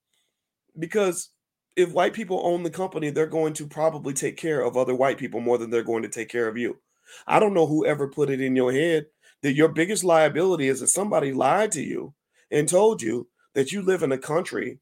because 0.78 1.30
if 1.76 1.91
white 1.91 2.13
people 2.13 2.41
own 2.43 2.63
the 2.63 2.69
company, 2.69 3.10
they're 3.10 3.26
going 3.26 3.54
to 3.54 3.67
probably 3.67 4.13
take 4.13 4.38
care 4.38 4.62
of 4.62 4.78
other 4.78 4.95
white 4.95 5.17
people 5.17 5.39
more 5.39 5.58
than 5.58 5.69
they're 5.69 5.84
going 5.84 6.04
to 6.04 6.10
take 6.10 6.30
care 6.30 6.47
of 6.47 6.58
you. 6.58 6.78
I 7.26 7.39
don't 7.39 7.54
know 7.54 7.67
who 7.67 7.86
ever 7.86 8.08
put 8.08 8.30
it 8.30 8.41
in 8.41 8.56
your 8.56 8.71
head 8.71 9.08
that 9.43 9.54
your 9.54 9.69
biggest 9.69 10.04
liability 10.04 10.67
is 10.67 10.80
that 10.80 10.88
somebody 10.88 11.34
lied 11.34 11.71
to 11.73 11.82
you 11.82 12.13
and 12.52 12.67
told 12.67 13.02
you 13.02 13.28
that 13.54 13.71
you 13.71 13.82
live 13.82 14.04
in 14.04 14.12
a 14.12 14.17
country 14.17 14.80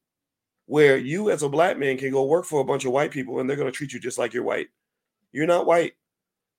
where 0.66 0.96
you 0.96 1.30
as 1.30 1.42
a 1.42 1.48
black 1.48 1.78
man 1.78 1.96
can 1.96 2.10
go 2.10 2.24
work 2.24 2.44
for 2.44 2.60
a 2.60 2.64
bunch 2.64 2.84
of 2.84 2.92
white 2.92 3.10
people 3.10 3.38
and 3.38 3.48
they're 3.48 3.56
going 3.56 3.70
to 3.70 3.76
treat 3.76 3.92
you 3.92 4.00
just 4.00 4.18
like 4.18 4.34
you're 4.34 4.42
white. 4.42 4.68
You're 5.32 5.46
not 5.46 5.66
white. 5.66 5.92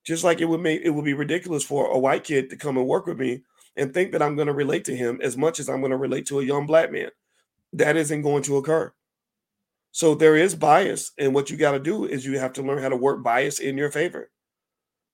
Just 0.06 0.24
like 0.24 0.40
it 0.40 0.46
would 0.46 0.62
make 0.62 0.82
it 0.84 0.92
would 0.92 1.04
be 1.04 1.14
ridiculous 1.14 1.64
for 1.64 1.88
a 1.88 2.00
white 2.00 2.24
kid 2.24 2.50
to 2.50 2.56
come 2.56 2.78
and 2.78 2.88
work 2.88 3.06
with 3.06 3.20
me 3.20 3.42
and 3.76 3.94
think 3.94 4.14
that 4.14 4.22
I'm 4.22 4.36
going 4.36 4.48
to 4.48 4.54
relate 4.54 4.86
to 4.86 4.96
him 4.96 5.20
as 5.22 5.36
much 5.36 5.60
as 5.60 5.68
I'm 5.68 5.82
going 5.82 5.92
to 5.92 5.98
relate 5.98 6.26
to 6.28 6.40
a 6.40 6.46
young 6.46 6.66
black 6.66 6.92
man. 6.92 7.10
That 7.74 7.98
isn't 7.98 8.22
going 8.22 8.44
to 8.44 8.58
occur. 8.58 8.94
So 9.92 10.16
there 10.16 10.38
is 10.38 10.56
bias 10.56 11.12
and 11.18 11.34
what 11.34 11.50
you 11.50 11.58
got 11.58 11.72
to 11.72 11.80
do 11.80 12.06
is 12.06 12.26
you 12.26 12.40
have 12.40 12.54
to 12.54 12.64
learn 12.64 12.82
how 12.82 12.90
to 12.90 12.96
work 12.96 13.24
bias 13.24 13.60
in 13.60 13.78
your 13.78 13.92
favor. 13.92 14.32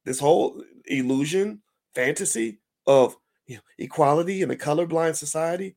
This 0.06 0.20
whole 0.20 0.62
illusion, 0.86 1.62
fantasy 1.96 2.60
of 2.88 3.16
you 3.48 3.56
know, 3.56 3.62
equality 3.78 4.42
in 4.42 4.52
a 4.52 4.56
colorblind 4.56 5.16
society, 5.16 5.76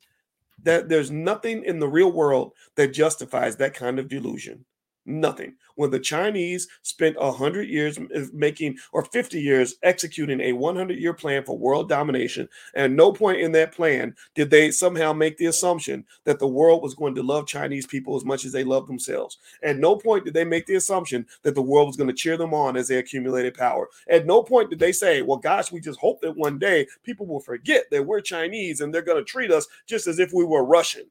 that 0.63 0.89
there's 0.89 1.11
nothing 1.11 1.65
in 1.65 1.79
the 1.79 1.89
real 1.89 2.13
world 2.13 2.53
that 2.77 2.89
justifies 2.89 3.57
that 3.57 3.75
kind 3.75 3.99
of 3.99 4.09
delusion. 4.09 4.65
Nothing. 5.09 5.55
When 5.77 5.93
the 5.93 6.01
Chinese 6.01 6.67
spent 6.83 7.17
100 7.17 7.69
years 7.69 7.97
uh, 7.97 8.25
making, 8.33 8.77
or 8.93 9.05
50 9.05 9.41
years 9.41 9.77
executing 9.85 10.41
a 10.41 10.53
100 10.53 10.99
year 10.99 11.15
plan 11.15 11.45
for 11.45 11.57
world 11.57 11.89
domination, 11.89 12.49
and 12.75 12.97
no 12.97 13.13
point 13.13 13.41
in 13.41 13.53
that 13.53 13.73
plan 13.73 14.17
did 14.35 14.51
they 14.51 14.73
somehow 14.73 15.13
make 15.13 15.37
the 15.37 15.47
assumption 15.47 16.05
that 16.25 16.41
the 16.41 16.47
world 16.49 16.83
was 16.83 16.95
going 16.95 17.15
to 17.15 17.23
love 17.23 17.47
Chinese 17.47 17.87
people 17.87 18.17
as 18.17 18.25
much 18.25 18.45
as 18.45 18.51
they 18.51 18.65
love 18.65 18.89
themselves. 18.89 19.39
At 19.63 19.79
no 19.79 19.95
point 19.95 20.25
did 20.25 20.35
they 20.35 20.45
make 20.45 20.67
the 20.67 20.75
assumption 20.75 21.25
that 21.43 21.55
the 21.55 21.63
world 21.63 21.87
was 21.87 21.97
going 21.97 22.11
to 22.11 22.15
cheer 22.15 22.37
them 22.37 22.53
on 22.53 22.77
as 22.77 22.89
they 22.89 22.97
accumulated 22.97 23.55
power. 23.55 23.89
At 24.09 24.27
no 24.27 24.43
point 24.43 24.71
did 24.71 24.81
they 24.81 24.93
say, 24.93 25.23
well, 25.23 25.39
gosh, 25.39 25.71
we 25.71 25.79
just 25.79 26.01
hope 26.01 26.21
that 26.23 26.37
one 26.37 26.59
day 26.59 26.89
people 27.05 27.27
will 27.27 27.41
forget 27.41 27.85
that 27.93 28.05
we're 28.05 28.21
Chinese 28.21 28.81
and 28.81 28.93
they're 28.93 29.03
going 29.03 29.25
to 29.25 29.31
treat 29.31 29.53
us 29.53 29.69
just 29.87 30.09
as 30.09 30.19
if 30.19 30.33
we 30.33 30.45
were 30.45 30.65
Russian. 30.65 31.05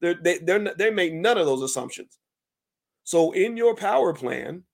They're, 0.00 0.14
they, 0.14 0.38
they're, 0.38 0.74
they 0.74 1.10
none 1.10 1.38
of 1.38 1.46
those 1.46 1.62
assumptions. 1.62 2.18
So 3.06 3.30
in 3.30 3.56
your 3.56 3.76
power 3.76 4.12
plan, 4.12 4.64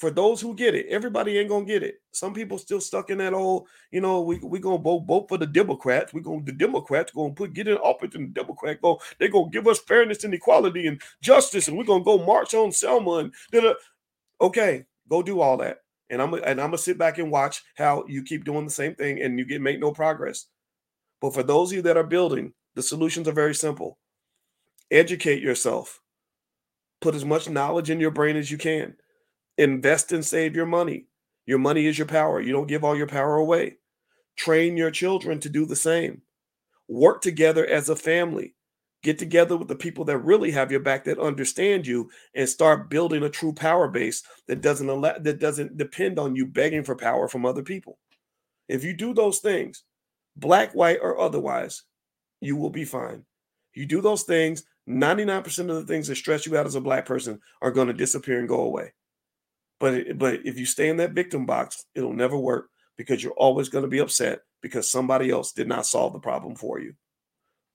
for 0.00 0.10
those 0.10 0.40
who 0.40 0.54
get 0.54 0.74
it, 0.74 0.86
everybody 0.88 1.38
ain't 1.38 1.50
gonna 1.50 1.66
get 1.66 1.82
it. 1.82 1.96
Some 2.12 2.32
people 2.32 2.56
still 2.56 2.80
stuck 2.80 3.10
in 3.10 3.18
that 3.18 3.34
old, 3.34 3.68
you 3.90 4.00
know, 4.00 4.22
we 4.22 4.38
we 4.38 4.60
gonna 4.60 4.78
vote 4.78 5.00
vote 5.00 5.28
for 5.28 5.36
the 5.36 5.46
Democrats. 5.46 6.14
We 6.14 6.22
gonna 6.22 6.42
the 6.42 6.52
Democrats 6.52 7.12
gonna 7.12 7.34
put 7.34 7.52
get 7.52 7.68
in 7.68 7.76
office 7.76 8.14
and 8.14 8.34
the 8.34 8.40
Democrat 8.40 8.80
go 8.80 8.98
they 9.18 9.28
gonna 9.28 9.50
give 9.50 9.68
us 9.68 9.78
fairness 9.78 10.24
and 10.24 10.32
equality 10.32 10.86
and 10.86 11.02
justice, 11.20 11.68
and 11.68 11.76
we're 11.76 11.84
gonna 11.84 12.02
go 12.02 12.24
march 12.24 12.54
on 12.54 12.72
Selma 12.72 13.16
and 13.16 13.34
da 13.52 13.74
okay, 14.40 14.86
go 15.08 15.22
do 15.22 15.40
all 15.40 15.58
that. 15.58 15.78
And 16.10 16.22
I'm 16.22 16.34
and 16.34 16.60
I'm 16.60 16.68
gonna 16.68 16.78
sit 16.78 16.98
back 16.98 17.18
and 17.18 17.30
watch 17.30 17.62
how 17.76 18.04
you 18.08 18.22
keep 18.24 18.44
doing 18.44 18.64
the 18.64 18.72
same 18.72 18.94
thing 18.94 19.22
and 19.22 19.38
you 19.38 19.44
get 19.44 19.60
make 19.60 19.80
no 19.80 19.92
progress. 19.92 20.46
But 21.20 21.34
for 21.34 21.42
those 21.44 21.70
of 21.70 21.76
you 21.76 21.82
that 21.82 21.98
are 21.98 22.04
building, 22.04 22.54
the 22.74 22.82
solutions 22.82 23.28
are 23.28 23.32
very 23.32 23.54
simple. 23.54 23.98
Educate 24.90 25.42
yourself 25.42 26.01
Put 27.02 27.14
as 27.14 27.24
much 27.24 27.50
knowledge 27.50 27.90
in 27.90 28.00
your 28.00 28.12
brain 28.12 28.36
as 28.36 28.50
you 28.50 28.56
can. 28.56 28.94
Invest 29.58 30.12
and 30.12 30.24
save 30.24 30.56
your 30.56 30.66
money. 30.66 31.06
Your 31.44 31.58
money 31.58 31.86
is 31.86 31.98
your 31.98 32.06
power. 32.06 32.40
You 32.40 32.52
don't 32.52 32.68
give 32.68 32.84
all 32.84 32.96
your 32.96 33.08
power 33.08 33.36
away. 33.36 33.76
Train 34.36 34.76
your 34.76 34.92
children 34.92 35.40
to 35.40 35.50
do 35.50 35.66
the 35.66 35.76
same. 35.76 36.22
Work 36.88 37.20
together 37.20 37.66
as 37.66 37.88
a 37.88 37.96
family. 37.96 38.54
Get 39.02 39.18
together 39.18 39.56
with 39.56 39.66
the 39.66 39.74
people 39.74 40.04
that 40.04 40.18
really 40.18 40.52
have 40.52 40.70
your 40.70 40.80
back 40.80 41.04
that 41.04 41.18
understand 41.18 41.88
you 41.88 42.08
and 42.36 42.48
start 42.48 42.88
building 42.88 43.24
a 43.24 43.28
true 43.28 43.52
power 43.52 43.88
base 43.88 44.22
that 44.46 44.60
doesn't 44.60 44.88
allow, 44.88 45.18
that 45.18 45.40
doesn't 45.40 45.76
depend 45.76 46.20
on 46.20 46.36
you 46.36 46.46
begging 46.46 46.84
for 46.84 46.94
power 46.94 47.26
from 47.26 47.44
other 47.44 47.62
people. 47.62 47.98
If 48.68 48.84
you 48.84 48.94
do 48.94 49.12
those 49.12 49.40
things, 49.40 49.82
black, 50.36 50.72
white, 50.72 51.00
or 51.02 51.18
otherwise, 51.18 51.82
you 52.40 52.56
will 52.56 52.70
be 52.70 52.84
fine. 52.84 53.24
You 53.74 53.86
do 53.86 54.00
those 54.00 54.22
things, 54.22 54.64
99% 54.88 55.70
of 55.70 55.76
the 55.76 55.86
things 55.86 56.08
that 56.08 56.16
stress 56.16 56.46
you 56.46 56.56
out 56.56 56.66
as 56.66 56.74
a 56.74 56.80
black 56.80 57.06
person 57.06 57.40
are 57.60 57.70
going 57.70 57.86
to 57.86 57.92
disappear 57.92 58.38
and 58.38 58.48
go 58.48 58.62
away. 58.62 58.92
But 59.78 60.18
but 60.18 60.46
if 60.46 60.58
you 60.58 60.66
stay 60.66 60.88
in 60.88 60.98
that 60.98 61.12
victim 61.12 61.46
box, 61.46 61.84
it'll 61.94 62.12
never 62.12 62.36
work 62.36 62.68
because 62.96 63.22
you're 63.22 63.32
always 63.32 63.68
going 63.68 63.82
to 63.82 63.90
be 63.90 63.98
upset 63.98 64.40
because 64.60 64.90
somebody 64.90 65.30
else 65.30 65.52
did 65.52 65.66
not 65.66 65.86
solve 65.86 66.12
the 66.12 66.20
problem 66.20 66.54
for 66.54 66.78
you. 66.78 66.94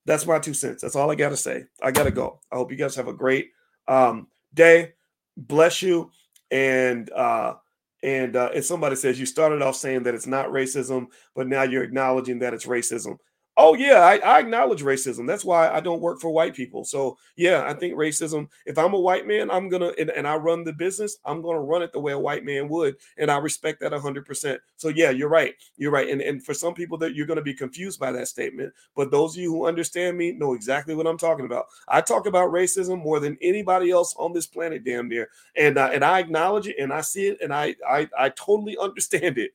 That's 0.06 0.26
my 0.26 0.39
two 0.39 0.54
cents. 0.54 0.82
That's 0.82 0.96
all 0.96 1.12
I 1.12 1.15
got 1.15 1.30
to 1.30 1.38
say. 1.38 1.65
I 1.82 1.91
got 1.91 2.06
to 2.06 2.12
go. 2.12 2.39
I 2.52 2.56
hope 2.56 2.72
you 2.72 2.78
guys 2.78 2.96
have 2.96 3.10
a 3.10 3.13
great 3.13 3.52
um, 3.89 4.28
day. 4.54 4.93
Bless 5.36 5.82
you. 5.82 6.12
And 6.50 7.10
uh, 7.12 7.56
and 8.04 8.36
uh, 8.36 8.52
if 8.54 8.65
somebody 8.65 8.96
says 8.96 9.20
you 9.20 9.26
started 9.26 9.62
off 9.62 9.76
saying 9.76 10.04
that 10.04 10.15
it's 10.15 10.28
not 10.28 10.48
racism, 10.48 11.08
but 11.36 11.48
now 11.48 11.63
you're 11.63 11.84
acknowledging 11.84 12.39
that 12.39 12.54
it's 12.54 12.65
racism. 12.65 13.17
Oh 13.60 13.74
yeah, 13.74 14.02
I, 14.02 14.17
I, 14.17 14.39
acknowledge 14.39 14.84
racism. 14.84 15.26
That's 15.26 15.43
why 15.43 15.67
I 15.67 15.80
don't 15.80 16.00
work 16.00 16.22
for 16.22 16.30
white 16.30 16.54
people. 16.54 16.86
So 16.86 17.17
yeah, 17.36 17.63
I 17.65 17.74
think 17.74 17.96
racism. 17.96 18.50
If 18.67 18.78
I'm 18.78 18.93
a 18.93 19.00
white 19.00 19.26
man, 19.26 19.50
I'm 19.50 19.67
gonna 19.67 19.93
and, 19.98 20.12
and 20.12 20.28
I 20.28 20.36
run 20.36 20.63
the 20.63 20.74
business. 20.74 21.17
I'm 21.26 21.41
gonna 21.41 21.60
run 21.62 21.82
it 21.82 21.91
the 21.91 22.00
way 22.00 22.12
a 22.12 22.20
white 22.20 22.46
man 22.46 22.70
would, 22.70 22.98
and 23.17 23.32
I 23.32 23.38
respect 23.38 23.80
that 23.80 23.93
hundred 23.93 24.28
percent. 24.28 24.62
So 24.76 24.89
yeah, 24.89 25.10
you're 25.10 25.28
right. 25.28 25.56
You're 25.76 25.89
right. 25.91 26.08
And 26.08 26.22
and 26.22 26.46
for 26.46 26.54
some 26.54 26.76
people 26.76 27.00
that 27.00 27.15
you're 27.15 27.26
gonna 27.26 27.41
be 27.41 27.54
confused 27.56 28.00
by 28.00 28.12
that 28.12 28.28
statement, 28.28 28.74
but 28.96 29.10
those 29.10 29.36
of 29.36 29.41
you 29.41 29.52
who 29.52 29.65
understand 29.65 30.20
me 30.20 30.34
know 30.34 30.54
exactly 30.54 30.93
what 30.93 31.08
I'm 31.08 31.17
talking 31.17 31.46
about. 31.46 31.65
I 31.88 32.02
talk 32.02 32.28
about 32.28 32.52
racism 32.52 33.02
more 33.02 33.20
than 33.20 33.39
anybody 33.41 33.89
else 33.89 34.13
on 34.20 34.34
this 34.34 34.46
planet, 34.46 34.84
damn 34.86 35.10
near, 35.10 35.30
and 35.56 35.80
uh, 35.80 35.89
and 35.91 36.06
I 36.06 36.20
acknowledge 36.20 36.67
it 36.67 36.76
and 36.78 36.93
I 36.93 37.02
see 37.02 37.26
it 37.26 37.39
and 37.41 37.52
I 37.52 37.76
I 37.89 38.08
I 38.17 38.30
totally 38.30 38.78
understand 38.82 39.39
it. 39.39 39.52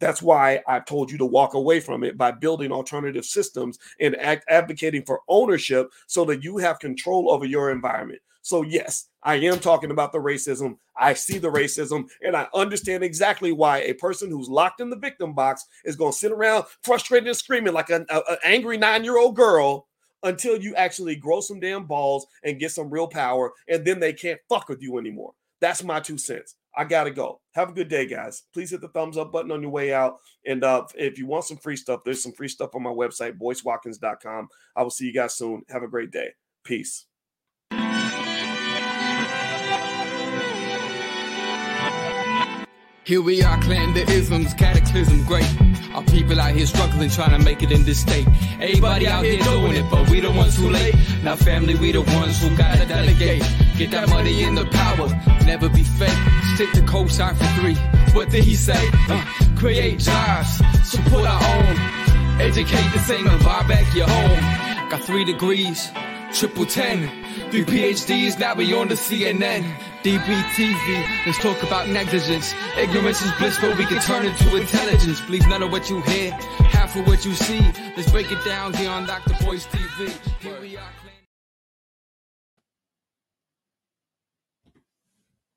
That's 0.00 0.22
why 0.22 0.60
I've 0.66 0.84
told 0.84 1.10
you 1.10 1.18
to 1.18 1.24
walk 1.24 1.54
away 1.54 1.80
from 1.80 2.04
it 2.04 2.18
by 2.18 2.32
building 2.32 2.72
alternative 2.72 3.24
systems 3.24 3.78
and 4.00 4.16
act, 4.16 4.44
advocating 4.48 5.02
for 5.02 5.20
ownership 5.28 5.90
so 6.06 6.24
that 6.26 6.42
you 6.42 6.58
have 6.58 6.78
control 6.78 7.30
over 7.30 7.44
your 7.44 7.70
environment. 7.70 8.20
So, 8.42 8.60
yes, 8.60 9.08
I 9.22 9.36
am 9.36 9.58
talking 9.58 9.90
about 9.90 10.12
the 10.12 10.18
racism. 10.18 10.76
I 10.96 11.14
see 11.14 11.38
the 11.38 11.50
racism 11.50 12.08
and 12.22 12.36
I 12.36 12.46
understand 12.54 13.02
exactly 13.02 13.52
why 13.52 13.78
a 13.78 13.94
person 13.94 14.30
who's 14.30 14.50
locked 14.50 14.82
in 14.82 14.90
the 14.90 14.96
victim 14.96 15.32
box 15.32 15.64
is 15.86 15.96
going 15.96 16.12
to 16.12 16.18
sit 16.18 16.30
around 16.30 16.66
frustrated 16.82 17.26
and 17.26 17.36
screaming 17.36 17.72
like 17.72 17.88
an 17.88 18.06
angry 18.44 18.76
nine 18.76 19.02
year 19.02 19.16
old 19.16 19.36
girl 19.36 19.86
until 20.24 20.60
you 20.60 20.74
actually 20.74 21.16
grow 21.16 21.40
some 21.40 21.58
damn 21.58 21.86
balls 21.86 22.26
and 22.42 22.60
get 22.60 22.72
some 22.72 22.90
real 22.90 23.06
power. 23.06 23.52
And 23.68 23.84
then 23.84 23.98
they 23.98 24.12
can't 24.12 24.40
fuck 24.48 24.68
with 24.68 24.82
you 24.82 24.98
anymore. 24.98 25.32
That's 25.60 25.82
my 25.82 26.00
two 26.00 26.18
cents. 26.18 26.54
I 26.76 26.84
gotta 26.84 27.10
go. 27.10 27.40
Have 27.54 27.70
a 27.70 27.72
good 27.72 27.88
day, 27.88 28.06
guys. 28.06 28.42
Please 28.52 28.70
hit 28.70 28.80
the 28.80 28.88
thumbs 28.88 29.16
up 29.16 29.32
button 29.32 29.52
on 29.52 29.62
your 29.62 29.70
way 29.70 29.94
out. 29.94 30.18
And 30.44 30.64
uh, 30.64 30.86
if 30.96 31.18
you 31.18 31.26
want 31.26 31.44
some 31.44 31.56
free 31.56 31.76
stuff, 31.76 32.00
there's 32.04 32.22
some 32.22 32.32
free 32.32 32.48
stuff 32.48 32.74
on 32.74 32.82
my 32.82 32.90
website, 32.90 33.38
boycewatkins.com. 33.38 34.48
I 34.74 34.82
will 34.82 34.90
see 34.90 35.06
you 35.06 35.12
guys 35.12 35.34
soon. 35.34 35.62
Have 35.68 35.82
a 35.82 35.88
great 35.88 36.10
day. 36.10 36.30
Peace. 36.64 37.06
Here 43.06 43.20
we 43.20 43.42
are, 43.42 43.60
clan 43.60 43.92
the 43.92 44.02
isms, 44.10 44.54
cataclysm, 44.54 45.26
great. 45.26 45.46
Our 45.94 46.02
people 46.04 46.40
out 46.40 46.54
here 46.54 46.64
struggling, 46.64 47.10
trying 47.10 47.38
to 47.38 47.44
make 47.44 47.62
it 47.62 47.70
in 47.70 47.84
this 47.84 48.00
state. 48.00 48.26
Everybody 48.58 49.06
out 49.06 49.26
here 49.26 49.42
doing 49.42 49.76
it, 49.76 49.90
but 49.90 50.08
we 50.08 50.20
the 50.20 50.30
ones 50.30 50.56
who 50.56 50.70
late. 50.70 50.94
Now 51.22 51.36
family, 51.36 51.74
we 51.74 51.92
the 51.92 52.00
ones 52.00 52.40
who 52.40 52.56
gotta 52.56 52.86
delegate. 52.86 53.42
Get 53.76 53.90
that 53.90 54.08
money 54.08 54.44
in 54.44 54.54
the 54.54 54.66
power, 54.66 55.08
never 55.44 55.68
be 55.68 55.82
fake. 55.82 56.16
Stick 56.54 56.70
to 56.74 56.82
co-sign 56.82 57.34
for 57.34 57.44
three. 57.58 57.74
What 58.14 58.30
did 58.30 58.44
he 58.44 58.54
say? 58.54 58.88
Uh, 59.08 59.24
create 59.56 59.98
jobs, 59.98 60.62
support 60.84 61.26
our 61.26 61.42
own. 61.42 61.76
Educate 62.40 62.92
the 62.92 63.00
same 63.00 63.26
and 63.26 63.42
buy 63.42 63.66
back 63.66 63.92
your 63.92 64.08
home. 64.08 64.90
Got 64.90 65.02
three 65.02 65.24
degrees, 65.24 65.90
triple 66.32 66.66
ten. 66.66 67.10
Three 67.50 67.64
PhDs, 67.64 68.38
now 68.38 68.54
we 68.54 68.72
on 68.74 68.86
the 68.86 68.94
CNN. 68.94 69.64
DBTV, 70.04 71.26
let's 71.26 71.38
talk 71.38 71.60
about 71.64 71.88
negligence. 71.88 72.54
Ignorance 72.78 73.22
is 73.22 73.32
bliss, 73.38 73.58
but 73.60 73.76
we 73.76 73.86
can 73.86 74.00
turn 74.00 74.24
it 74.24 74.36
to 74.38 74.56
intelligence. 74.56 75.20
Believe 75.22 75.48
none 75.48 75.64
of 75.64 75.72
what 75.72 75.90
you 75.90 76.00
hear, 76.02 76.30
half 76.70 76.94
of 76.94 77.08
what 77.08 77.24
you 77.24 77.34
see. 77.34 77.60
Let's 77.96 78.10
break 78.12 78.30
it 78.30 78.44
down 78.44 78.72
here 78.74 78.90
on 78.90 79.06
Dr. 79.06 79.34
Boyce 79.44 79.66
TV. 79.66 80.16
Here 80.40 80.60
we 80.60 80.76
are. 80.76 81.03